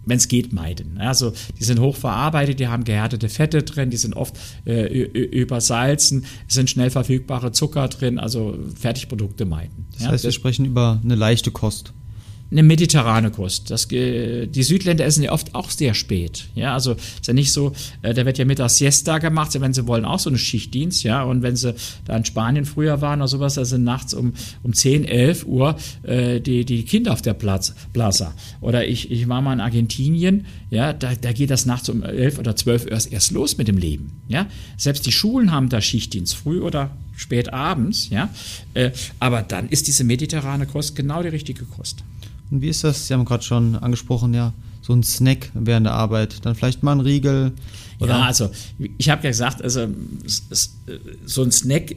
wenn 0.05 0.17
es 0.17 0.29
geht, 0.29 0.53
meiden. 0.53 0.99
Also 0.99 1.33
die 1.59 1.65
sind 1.65 1.81
hochverarbeitet, 1.81 2.61
die 2.61 2.69
haben 2.69 2.85
gehärtete 2.85 3.29
Fette 3.29 3.63
drin, 3.63 3.91
die 3.91 3.97
sind 3.97 4.15
oft 4.15 4.37
äh, 4.65 4.87
übersalzen, 4.87 6.25
es 6.49 6.55
sind 6.55 6.71
schnell 6.71 6.91
verfügbare 6.91 7.53
Zucker 7.53 7.89
drin, 7.89 8.19
also 8.19 8.59
Fertigprodukte 8.79 9.45
meiden. 9.45 9.87
Das 9.99 10.09
heißt, 10.09 10.25
wir 10.25 10.33
sprechen 10.33 10.65
über 10.65 11.01
eine 11.03 11.15
leichte 11.15 11.51
Kost 11.51 11.93
eine 12.53 12.63
mediterrane 12.63 13.31
Kost. 13.31 13.71
Das, 13.71 13.89
die 13.89 14.63
Südländer 14.63 15.05
essen 15.07 15.25
ja 15.25 15.33
oft 15.33 15.55
auch 15.55 15.71
sehr 15.71 15.95
spät. 15.95 16.49
Ja, 16.55 16.75
also 16.75 16.93
ist 16.93 17.27
ja 17.27 17.33
nicht 17.33 17.51
so, 17.51 17.73
äh, 18.03 18.13
da 18.13 18.27
wird 18.27 18.39
ja 18.39 18.45
mittags 18.45 18.77
Siesta 18.77 19.19
gemacht, 19.19 19.59
wenn 19.59 19.73
sie 19.73 19.87
wollen, 19.87 20.05
auch 20.05 20.19
so 20.19 20.29
eine 20.29 20.39
Schichtdienst, 20.39 21.03
ja. 21.03 21.23
Und 21.23 21.43
wenn 21.43 21.57
sie 21.57 21.75
da 22.05 22.17
in 22.17 22.25
Spanien 22.25 22.67
früher 22.67 23.01
waren 23.01 23.21
oder 23.21 23.29
sowas, 23.29 23.55
da 23.55 23.65
sind 23.65 23.85
nachts 23.85 24.13
um, 24.13 24.35
um 24.63 24.75
10, 24.75 25.05
11 25.07 25.47
Uhr 25.47 25.77
äh, 26.03 26.41
die, 26.41 26.65
die 26.65 26.85
Kinder 26.85 27.13
auf 27.13 27.23
der 27.23 27.35
Plaza. 27.35 28.35
Oder 28.61 28.87
ich, 28.87 29.11
ich 29.11 29.29
war 29.29 29.41
mal 29.41 29.55
in 29.55 29.61
Argentinien, 29.61 30.47
ja, 30.71 30.93
da, 30.93 31.15
da 31.15 31.33
geht 31.33 31.51
das 31.51 31.65
nachts 31.65 31.89
um 31.89 32.03
11 32.03 32.39
oder 32.39 32.55
12 32.55 32.85
Uhr 32.85 32.91
erst, 32.93 33.13
erst 33.13 33.31
los 33.33 33.57
mit 33.57 33.69
dem 33.69 33.79
Leben. 33.79 34.13
Ja. 34.29 34.47
Selbst 34.77 35.07
die 35.07 35.13
Schulen 35.13 35.53
haben 35.53 35.71
da 35.71 35.81
Schichtdienst, 35.81 36.35
früh 36.35 36.61
oder 36.61 36.91
spät 37.17 37.53
abends, 37.53 38.11
ja. 38.11 38.29
Äh, 38.75 38.91
aber 39.19 39.43
dann 39.43 39.69
ist 39.69 39.87
diese 39.87 40.05
mediterrane 40.05 40.67
Kost 40.67 40.97
genau 40.97 41.23
die 41.23 41.29
richtige 41.29 41.65
Kost. 41.65 42.05
Und 42.53 42.61
wie 42.61 42.69
ist 42.69 42.85
das? 42.85 43.09
Sie 43.09 43.15
haben 43.15 43.25
gerade 43.25 43.43
schon 43.43 43.77
angesprochen, 43.77 44.35
ja, 44.35 44.53
so 44.83 44.93
ein 44.93 45.03
Snack 45.03 45.51
während 45.55 45.87
der 45.87 45.95
Arbeit. 45.95 46.45
Dann 46.45 46.55
vielleicht 46.55 46.83
mal 46.83 46.93
ein 46.93 47.01
Riegel. 47.01 47.53
Oder? 47.99 48.11
Ja, 48.11 48.23
also 48.25 48.51
ich 48.99 49.09
habe 49.09 49.23
ja 49.23 49.31
gesagt, 49.31 49.63
also 49.63 49.87
so 51.25 51.43
ein 51.43 51.51
Snack, 51.53 51.97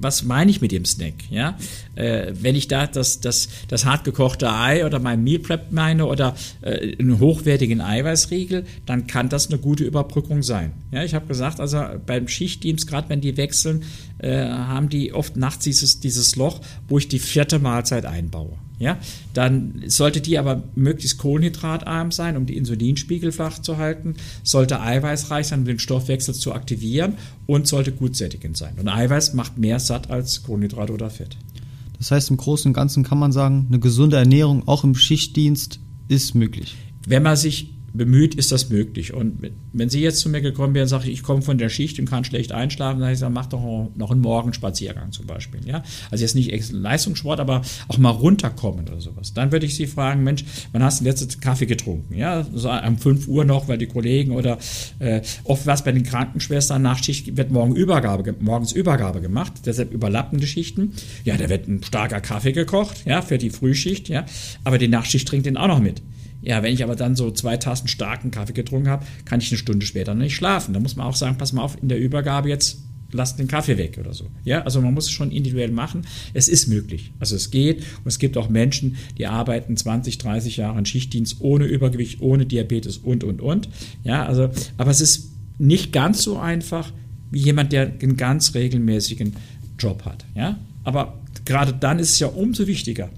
was 0.00 0.22
meine 0.22 0.50
ich 0.50 0.62
mit 0.62 0.72
dem 0.72 0.86
Snack? 0.86 1.14
Ja, 1.28 1.58
äh, 1.96 2.32
wenn 2.40 2.54
ich 2.54 2.68
da 2.68 2.86
das, 2.86 3.20
das, 3.20 3.48
das 3.66 3.84
hart 3.84 4.04
gekochte 4.04 4.50
Ei 4.50 4.86
oder 4.86 5.00
mein 5.00 5.22
Meal 5.22 5.40
Prep 5.40 5.72
meine 5.72 6.06
oder 6.06 6.34
äh, 6.62 6.96
einen 6.96 7.18
hochwertigen 7.18 7.82
Eiweißriegel, 7.82 8.64
dann 8.86 9.06
kann 9.06 9.28
das 9.28 9.48
eine 9.48 9.58
gute 9.58 9.84
Überbrückung 9.84 10.42
sein. 10.42 10.72
Ja, 10.92 11.02
ich 11.02 11.14
habe 11.14 11.26
gesagt, 11.26 11.60
also 11.60 11.84
beim 12.06 12.28
Schichtdienst, 12.28 12.86
gerade 12.86 13.08
wenn 13.10 13.20
die 13.20 13.36
wechseln, 13.36 13.82
äh, 14.18 14.48
haben 14.48 14.88
die 14.88 15.12
oft 15.12 15.36
nachts 15.36 15.64
dieses, 15.64 16.00
dieses 16.00 16.36
Loch, 16.36 16.60
wo 16.88 16.96
ich 16.96 17.08
die 17.08 17.18
vierte 17.18 17.58
Mahlzeit 17.58 18.06
einbaue 18.06 18.56
ja, 18.78 18.98
dann 19.34 19.82
sollte 19.86 20.20
die 20.20 20.38
aber 20.38 20.62
möglichst 20.74 21.18
kohlenhydratarm 21.18 22.12
sein, 22.12 22.36
um 22.36 22.46
die 22.46 22.56
Insulinspiegel 22.56 23.32
flach 23.32 23.58
zu 23.58 23.76
halten, 23.76 24.14
sollte 24.42 24.80
eiweißreich 24.80 25.48
sein, 25.48 25.60
um 25.60 25.64
den 25.64 25.78
Stoffwechsel 25.78 26.34
zu 26.34 26.52
aktivieren 26.52 27.14
und 27.46 27.66
sollte 27.66 27.92
gut 27.92 28.16
sättigend 28.16 28.56
sein. 28.56 28.74
Und 28.78 28.88
Eiweiß 28.88 29.34
macht 29.34 29.58
mehr 29.58 29.80
satt 29.80 30.10
als 30.10 30.42
Kohlenhydrat 30.42 30.90
oder 30.90 31.10
Fett. 31.10 31.36
Das 31.98 32.12
heißt, 32.12 32.30
im 32.30 32.36
Großen 32.36 32.68
und 32.70 32.74
Ganzen 32.74 33.02
kann 33.02 33.18
man 33.18 33.32
sagen, 33.32 33.66
eine 33.68 33.80
gesunde 33.80 34.16
Ernährung 34.16 34.66
auch 34.68 34.84
im 34.84 34.94
Schichtdienst 34.94 35.80
ist 36.06 36.34
möglich. 36.34 36.76
Wenn 37.06 37.24
man 37.24 37.36
sich 37.36 37.74
bemüht, 37.92 38.34
ist 38.34 38.52
das 38.52 38.70
möglich. 38.70 39.14
Und 39.14 39.50
wenn 39.72 39.88
Sie 39.88 40.00
jetzt 40.00 40.20
zu 40.20 40.28
mir 40.28 40.40
gekommen 40.40 40.74
wären 40.74 40.84
und 40.84 40.88
sagen, 40.88 41.08
ich 41.08 41.22
komme 41.22 41.42
von 41.42 41.58
der 41.58 41.68
Schicht 41.68 41.98
und 41.98 42.06
kann 42.06 42.24
schlecht 42.24 42.52
einschlafen, 42.52 43.00
dann 43.00 43.12
ich 43.12 43.18
sage, 43.18 43.32
mach 43.32 43.46
doch 43.46 43.90
noch 43.96 44.10
einen 44.10 44.20
Morgenspaziergang 44.20 45.12
zum 45.12 45.26
Beispiel. 45.26 45.60
Ja? 45.66 45.82
Also 46.10 46.22
jetzt 46.22 46.34
nicht 46.34 46.72
Leistungssport, 46.72 47.40
aber 47.40 47.62
auch 47.88 47.98
mal 47.98 48.10
runterkommen 48.10 48.86
oder 48.88 49.00
sowas. 49.00 49.34
Dann 49.34 49.52
würde 49.52 49.66
ich 49.66 49.74
Sie 49.74 49.86
fragen, 49.86 50.22
Mensch, 50.22 50.44
wann 50.72 50.82
hast 50.82 51.00
du 51.00 51.04
den 51.04 51.10
letzten 51.10 51.40
Kaffee 51.40 51.66
getrunken? 51.66 52.14
Ja, 52.16 52.46
so 52.52 52.70
um 52.70 52.98
5 52.98 53.28
Uhr 53.28 53.44
noch, 53.44 53.68
weil 53.68 53.78
die 53.78 53.86
Kollegen 53.86 54.32
oder 54.32 54.58
äh, 54.98 55.22
oft 55.44 55.66
was 55.66 55.84
bei 55.84 55.92
den 55.92 56.02
Krankenschwestern 56.02 56.82
nach 56.82 57.02
Schicht 57.02 57.36
wird 57.36 57.50
morgen 57.50 57.74
Übergabe, 57.74 58.34
morgens 58.40 58.72
Übergabe 58.72 59.20
gemacht, 59.20 59.52
deshalb 59.66 59.92
überlappende 59.92 60.46
Schichten. 60.46 60.92
Ja, 61.24 61.36
da 61.36 61.48
wird 61.48 61.68
ein 61.68 61.82
starker 61.82 62.20
Kaffee 62.20 62.52
gekocht, 62.52 63.04
ja, 63.06 63.22
für 63.22 63.38
die 63.38 63.50
Frühschicht, 63.50 64.08
ja, 64.08 64.26
aber 64.64 64.78
die 64.78 64.88
Nachtschicht 64.88 65.28
trinkt 65.28 65.46
den 65.46 65.56
auch 65.56 65.68
noch 65.68 65.80
mit. 65.80 66.02
Ja, 66.40 66.62
wenn 66.62 66.72
ich 66.72 66.84
aber 66.84 66.96
dann 66.96 67.16
so 67.16 67.30
zwei 67.30 67.56
Tassen 67.56 67.88
starken 67.88 68.30
Kaffee 68.30 68.52
getrunken 68.52 68.88
habe, 68.88 69.04
kann 69.24 69.40
ich 69.40 69.50
eine 69.50 69.58
Stunde 69.58 69.84
später 69.84 70.14
nicht 70.14 70.36
schlafen. 70.36 70.72
Da 70.72 70.80
muss 70.80 70.96
man 70.96 71.06
auch 71.06 71.16
sagen, 71.16 71.36
pass 71.36 71.52
mal 71.52 71.62
auf, 71.62 71.80
in 71.80 71.88
der 71.88 71.98
Übergabe 71.98 72.48
jetzt 72.48 72.78
lasst 73.10 73.38
den 73.38 73.48
Kaffee 73.48 73.78
weg 73.78 73.96
oder 73.98 74.12
so. 74.12 74.26
Ja, 74.44 74.62
also 74.62 74.80
man 74.80 74.94
muss 74.94 75.06
es 75.06 75.10
schon 75.10 75.30
individuell 75.30 75.70
machen. 75.70 76.02
Es 76.34 76.48
ist 76.48 76.68
möglich. 76.68 77.12
Also 77.18 77.36
es 77.36 77.50
geht 77.50 77.78
und 77.78 78.06
es 78.06 78.18
gibt 78.18 78.36
auch 78.36 78.48
Menschen, 78.48 78.96
die 79.16 79.26
arbeiten 79.26 79.76
20, 79.76 80.18
30 80.18 80.58
Jahre 80.58 80.78
in 80.78 80.84
Schichtdienst 80.84 81.40
ohne 81.40 81.64
Übergewicht, 81.64 82.20
ohne 82.20 82.46
Diabetes 82.46 82.98
und, 82.98 83.24
und, 83.24 83.40
und. 83.40 83.68
Ja, 84.04 84.26
also, 84.26 84.50
aber 84.76 84.90
es 84.90 85.00
ist 85.00 85.32
nicht 85.58 85.92
ganz 85.92 86.22
so 86.22 86.38
einfach 86.38 86.92
wie 87.30 87.40
jemand, 87.40 87.72
der 87.72 87.92
einen 88.00 88.16
ganz 88.16 88.54
regelmäßigen 88.54 89.34
Job 89.78 90.04
hat. 90.04 90.24
Ja, 90.34 90.58
aber 90.84 91.20
gerade 91.44 91.72
dann 91.72 91.98
ist 91.98 92.12
es 92.12 92.18
ja 92.18 92.28
umso 92.28 92.66
wichtiger, 92.66 93.10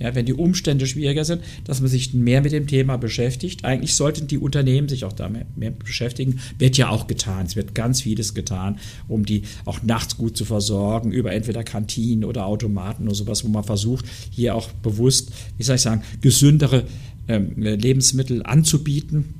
ja, 0.00 0.14
wenn 0.14 0.26
die 0.26 0.32
Umstände 0.32 0.86
schwieriger 0.86 1.24
sind, 1.24 1.42
dass 1.64 1.80
man 1.80 1.90
sich 1.90 2.14
mehr 2.14 2.40
mit 2.40 2.52
dem 2.52 2.66
Thema 2.66 2.96
beschäftigt. 2.96 3.64
Eigentlich 3.64 3.94
sollten 3.94 4.26
die 4.26 4.38
Unternehmen 4.38 4.88
sich 4.88 5.04
auch 5.04 5.12
damit 5.12 5.56
mehr 5.56 5.70
beschäftigen. 5.70 6.40
Wird 6.58 6.78
ja 6.78 6.88
auch 6.88 7.06
getan. 7.06 7.46
Es 7.46 7.54
wird 7.54 7.74
ganz 7.74 8.00
vieles 8.00 8.34
getan, 8.34 8.78
um 9.08 9.26
die 9.26 9.42
auch 9.66 9.82
nachts 9.82 10.16
gut 10.16 10.36
zu 10.36 10.46
versorgen, 10.46 11.12
über 11.12 11.32
entweder 11.32 11.62
Kantinen 11.62 12.24
oder 12.24 12.46
Automaten 12.46 13.04
oder 13.04 13.14
sowas, 13.14 13.44
wo 13.44 13.48
man 13.48 13.62
versucht, 13.62 14.06
hier 14.30 14.54
auch 14.54 14.70
bewusst, 14.72 15.32
wie 15.58 15.62
soll 15.62 15.76
ich 15.76 15.82
sagen, 15.82 16.02
gesündere 16.22 16.84
ähm, 17.28 17.52
Lebensmittel 17.56 18.42
anzubieten 18.42 19.34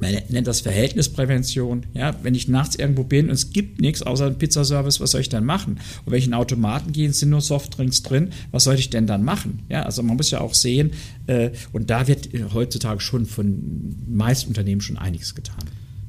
man 0.00 0.16
nennt 0.28 0.46
das 0.46 0.60
Verhältnisprävention. 0.60 1.86
Ja, 1.94 2.14
wenn 2.22 2.34
ich 2.34 2.48
nachts 2.48 2.76
irgendwo 2.76 3.02
bin 3.02 3.26
und 3.26 3.32
es 3.32 3.50
gibt 3.50 3.80
nichts 3.80 4.02
außer 4.02 4.26
einem 4.26 4.38
Pizzaservice, 4.38 5.00
was 5.00 5.10
soll 5.10 5.20
ich 5.20 5.28
dann 5.28 5.44
machen? 5.44 5.78
Und 6.04 6.12
wenn 6.12 6.18
ich 6.18 6.26
in 6.26 6.34
Automaten 6.34 6.92
gehe, 6.92 7.12
sind 7.12 7.30
nur 7.30 7.40
Softdrinks 7.40 8.02
drin, 8.02 8.30
was 8.52 8.64
soll 8.64 8.76
ich 8.76 8.90
denn 8.90 9.06
dann 9.06 9.24
machen? 9.24 9.60
Ja, 9.68 9.82
also 9.82 10.02
man 10.02 10.16
muss 10.16 10.30
ja 10.30 10.40
auch 10.40 10.54
sehen, 10.54 10.92
äh, 11.26 11.50
und 11.72 11.90
da 11.90 12.06
wird 12.06 12.28
heutzutage 12.54 13.00
schon 13.00 13.26
von 13.26 13.96
meisten 14.08 14.48
Unternehmen 14.48 14.80
schon 14.80 14.98
einiges 14.98 15.34
getan. 15.34 15.64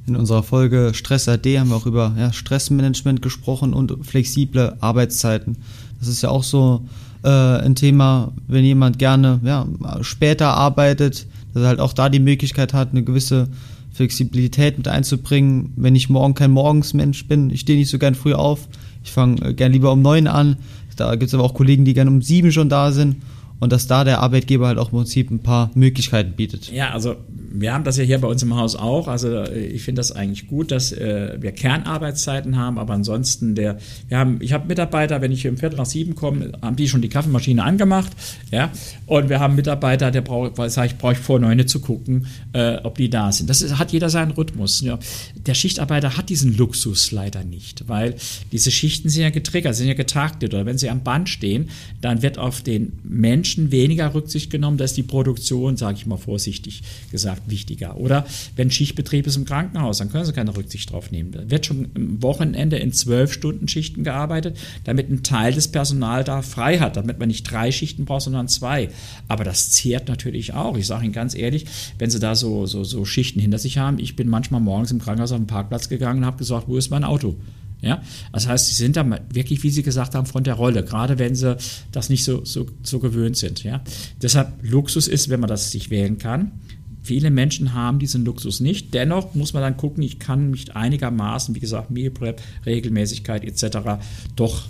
In 0.06 0.16
unserer 0.16 0.42
Folge 0.42 0.92
Stress 0.94 1.28
AD 1.28 1.58
haben 1.58 1.70
wir 1.70 1.76
auch 1.76 1.86
über 1.86 2.14
ja, 2.18 2.32
Stressmanagement 2.32 3.22
gesprochen 3.22 3.74
und 3.74 4.04
flexible 4.04 4.76
Arbeitszeiten. 4.80 5.58
Das 5.98 6.08
ist 6.08 6.22
ja 6.22 6.30
auch 6.30 6.42
so 6.42 6.84
äh, 7.22 7.28
ein 7.28 7.74
Thema, 7.74 8.32
wenn 8.48 8.64
jemand 8.64 8.98
gerne 8.98 9.40
ja, 9.44 9.66
später 10.00 10.54
arbeitet, 10.54 11.26
dass 11.52 11.62
er 11.62 11.68
halt 11.68 11.80
auch 11.80 11.92
da 11.92 12.08
die 12.08 12.20
Möglichkeit 12.20 12.72
hat, 12.72 12.90
eine 12.90 13.02
gewisse 13.02 13.48
Flexibilität 13.92 14.78
mit 14.78 14.88
einzubringen. 14.88 15.72
Wenn 15.76 15.94
ich 15.94 16.08
morgen 16.08 16.34
kein 16.34 16.50
Morgensmensch 16.50 17.26
bin, 17.26 17.50
ich 17.50 17.60
stehe 17.60 17.78
nicht 17.78 17.90
so 17.90 17.98
gern 17.98 18.14
früh 18.14 18.34
auf, 18.34 18.68
ich 19.04 19.10
fange 19.10 19.42
äh, 19.42 19.54
gern 19.54 19.72
lieber 19.72 19.92
um 19.92 20.02
neun 20.02 20.26
an. 20.26 20.56
Da 20.96 21.14
gibt 21.14 21.28
es 21.28 21.34
aber 21.34 21.44
auch 21.44 21.54
Kollegen, 21.54 21.84
die 21.84 21.94
gern 21.94 22.08
um 22.08 22.20
sieben 22.20 22.52
schon 22.52 22.68
da 22.68 22.92
sind 22.92 23.16
und 23.58 23.72
dass 23.72 23.86
da 23.86 24.04
der 24.04 24.20
Arbeitgeber 24.20 24.66
halt 24.66 24.78
auch 24.78 24.92
im 24.92 24.98
Prinzip 24.98 25.30
ein 25.30 25.38
paar 25.38 25.70
Möglichkeiten 25.74 26.32
bietet. 26.32 26.70
Ja, 26.72 26.90
also 26.90 27.16
wir 27.52 27.72
haben 27.72 27.84
das 27.84 27.96
ja 27.96 28.04
hier 28.04 28.18
bei 28.18 28.28
uns 28.28 28.42
im 28.42 28.56
Haus 28.56 28.76
auch. 28.76 29.08
Also 29.08 29.42
äh, 29.42 29.66
ich 29.66 29.82
finde 29.82 30.00
das 30.00 30.12
eigentlich 30.12 30.46
gut, 30.46 30.70
dass 30.70 30.92
äh, 30.92 31.36
wir 31.40 31.52
Kernarbeitszeiten 31.52 32.56
haben, 32.56 32.78
aber 32.78 32.94
ansonsten 32.94 33.54
der, 33.54 33.78
wir 34.08 34.18
haben, 34.18 34.38
ich 34.40 34.52
habe 34.52 34.68
Mitarbeiter, 34.68 35.20
wenn 35.20 35.32
ich 35.32 35.44
im 35.44 35.56
Viertel 35.56 35.76
nach 35.76 35.86
sieben 35.86 36.14
komme, 36.14 36.52
haben 36.62 36.76
die 36.76 36.88
schon 36.88 37.02
die 37.02 37.08
Kaffeemaschine 37.08 37.62
angemacht, 37.62 38.12
ja, 38.50 38.70
und 39.06 39.28
wir 39.28 39.40
haben 39.40 39.56
Mitarbeiter, 39.56 40.10
der 40.10 40.20
braucht, 40.20 40.56
sage 40.70 40.88
ich, 40.88 40.98
brauche 40.98 41.12
ich 41.14 41.18
vor 41.18 41.38
neun 41.40 41.66
zu 41.66 41.80
gucken, 41.80 42.26
äh, 42.52 42.76
ob 42.84 42.96
die 42.96 43.10
da 43.10 43.32
sind. 43.32 43.50
Das 43.50 43.60
ist, 43.60 43.78
hat 43.78 43.92
jeder 43.92 44.08
seinen 44.08 44.30
Rhythmus. 44.30 44.80
Ja. 44.80 44.98
Der 45.46 45.54
Schichtarbeiter 45.54 46.16
hat 46.16 46.28
diesen 46.28 46.56
Luxus 46.56 47.10
leider 47.10 47.44
nicht, 47.44 47.88
weil 47.88 48.14
diese 48.52 48.70
Schichten 48.70 49.08
sind 49.08 49.22
ja 49.22 49.30
getriggert, 49.30 49.74
sind 49.74 49.88
ja 49.88 49.94
getaktet 49.94 50.54
oder 50.54 50.64
wenn 50.64 50.78
sie 50.78 50.88
am 50.88 51.02
Band 51.02 51.28
stehen, 51.28 51.68
dann 52.00 52.22
wird 52.22 52.38
auf 52.38 52.62
den 52.62 52.92
Menschen 53.02 53.70
weniger 53.72 54.14
Rücksicht 54.14 54.50
genommen, 54.50 54.78
dass 54.78 54.94
die 54.94 55.02
Produktion, 55.02 55.76
sage 55.76 55.98
ich 55.98 56.06
mal 56.06 56.16
vorsichtig 56.16 56.82
gesagt, 57.10 57.39
wichtiger. 57.46 57.96
Oder 57.96 58.26
wenn 58.56 58.70
Schichtbetrieb 58.70 59.26
ist 59.26 59.36
im 59.36 59.44
Krankenhaus, 59.44 59.98
dann 59.98 60.10
können 60.10 60.24
Sie 60.24 60.32
keine 60.32 60.56
Rücksicht 60.56 60.92
drauf 60.92 61.10
nehmen. 61.10 61.32
Da 61.32 61.50
wird 61.50 61.66
schon 61.66 61.88
am 61.94 62.22
Wochenende 62.22 62.78
in 62.78 62.92
zwölf 62.92 63.32
Stunden 63.32 63.68
Schichten 63.68 64.04
gearbeitet, 64.04 64.58
damit 64.84 65.10
ein 65.10 65.22
Teil 65.22 65.52
des 65.52 65.68
Personals 65.68 66.26
da 66.26 66.42
frei 66.42 66.78
hat, 66.78 66.96
damit 66.96 67.18
man 67.18 67.28
nicht 67.28 67.50
drei 67.50 67.72
Schichten 67.72 68.04
braucht, 68.04 68.22
sondern 68.22 68.48
zwei. 68.48 68.90
Aber 69.28 69.44
das 69.44 69.70
zehrt 69.70 70.08
natürlich 70.08 70.54
auch. 70.54 70.76
Ich 70.76 70.86
sage 70.86 71.04
Ihnen 71.04 71.12
ganz 71.12 71.34
ehrlich, 71.34 71.66
wenn 71.98 72.10
Sie 72.10 72.20
da 72.20 72.34
so, 72.34 72.66
so, 72.66 72.84
so 72.84 73.04
Schichten 73.04 73.40
hinter 73.40 73.58
sich 73.58 73.78
haben, 73.78 73.98
ich 73.98 74.16
bin 74.16 74.28
manchmal 74.28 74.60
morgens 74.60 74.90
im 74.90 75.00
Krankenhaus 75.00 75.32
auf 75.32 75.38
den 75.38 75.46
Parkplatz 75.46 75.88
gegangen 75.88 76.20
und 76.20 76.26
habe 76.26 76.38
gesagt, 76.38 76.68
wo 76.68 76.76
ist 76.76 76.90
mein 76.90 77.04
Auto? 77.04 77.36
Ja, 77.82 78.02
das 78.32 78.46
heißt, 78.46 78.66
sie 78.66 78.74
sind 78.74 78.96
da 78.96 79.06
wirklich, 79.32 79.62
wie 79.62 79.70
Sie 79.70 79.82
gesagt 79.82 80.14
haben, 80.14 80.26
von 80.26 80.44
der 80.44 80.54
Rolle, 80.54 80.84
gerade 80.84 81.18
wenn 81.18 81.34
sie 81.34 81.56
das 81.92 82.10
nicht 82.10 82.24
so, 82.24 82.44
so, 82.44 82.66
so 82.82 82.98
gewöhnt 82.98 83.36
sind. 83.36 83.64
Ja, 83.64 83.82
deshalb 84.20 84.52
Luxus 84.62 85.08
ist, 85.08 85.30
wenn 85.30 85.40
man 85.40 85.48
das 85.48 85.70
sich 85.70 85.88
wählen 85.90 86.18
kann. 86.18 86.52
Viele 87.02 87.30
Menschen 87.30 87.74
haben 87.74 87.98
diesen 87.98 88.24
Luxus 88.24 88.60
nicht. 88.60 88.92
Dennoch 88.94 89.34
muss 89.34 89.52
man 89.52 89.62
dann 89.62 89.76
gucken, 89.76 90.02
ich 90.02 90.18
kann 90.18 90.50
mich 90.50 90.76
einigermaßen, 90.76 91.54
wie 91.54 91.60
gesagt, 91.60 91.90
Meal 91.90 92.10
Prep, 92.10 92.40
Regelmäßigkeit 92.66 93.44
etc. 93.44 94.02
doch 94.36 94.66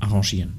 arrangieren. 0.00 0.54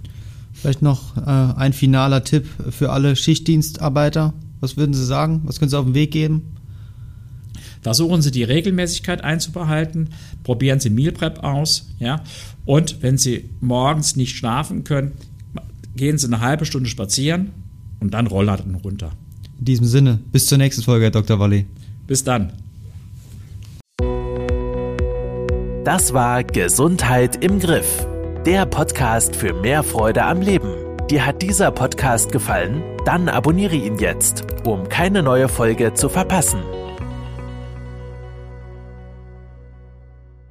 Vielleicht 0.53 0.81
noch 0.81 1.17
äh, 1.17 1.21
ein 1.21 1.73
finaler 1.73 2.23
Tipp 2.23 2.47
für 2.69 2.91
alle 2.91 3.15
Schichtdienstarbeiter. 3.15 4.33
Was 4.59 4.77
würden 4.77 4.93
Sie 4.93 5.05
sagen? 5.05 5.41
Was 5.45 5.59
können 5.59 5.69
Sie 5.69 5.77
auf 5.77 5.85
den 5.85 5.95
Weg 5.95 6.11
geben? 6.11 6.55
Versuchen 7.81 8.21
Sie 8.21 8.29
die 8.29 8.43
Regelmäßigkeit 8.43 9.23
einzubehalten, 9.23 10.09
probieren 10.43 10.79
Sie 10.79 10.91
Meal 10.91 11.11
Prep 11.11 11.43
aus, 11.43 11.89
ja, 11.97 12.23
und 12.65 13.01
wenn 13.01 13.17
Sie 13.17 13.49
morgens 13.59 14.15
nicht 14.15 14.37
schlafen 14.37 14.83
können, 14.83 15.13
gehen 15.95 16.19
Sie 16.19 16.27
eine 16.27 16.41
halbe 16.41 16.65
Stunde 16.65 16.89
spazieren 16.89 17.49
und 17.99 18.13
dann 18.13 18.27
Rollladen 18.27 18.75
runter. 18.75 19.11
In 19.61 19.65
diesem 19.65 19.85
Sinne, 19.85 20.19
bis 20.31 20.47
zur 20.47 20.57
nächsten 20.57 20.81
Folge, 20.81 21.05
Herr 21.05 21.11
Dr. 21.11 21.37
Walli. 21.37 21.67
Bis 22.07 22.23
dann. 22.23 22.51
Das 25.83 26.13
war 26.13 26.43
Gesundheit 26.43 27.43
im 27.43 27.59
Griff, 27.59 28.07
der 28.43 28.65
Podcast 28.65 29.35
für 29.35 29.53
mehr 29.53 29.83
Freude 29.83 30.23
am 30.23 30.41
Leben. 30.41 30.73
Dir 31.11 31.27
hat 31.27 31.43
dieser 31.43 31.69
Podcast 31.69 32.31
gefallen? 32.31 32.81
Dann 33.05 33.29
abonniere 33.29 33.75
ihn 33.75 33.99
jetzt, 33.99 34.45
um 34.65 34.89
keine 34.89 35.21
neue 35.21 35.47
Folge 35.47 35.93
zu 35.93 36.09
verpassen. 36.09 36.63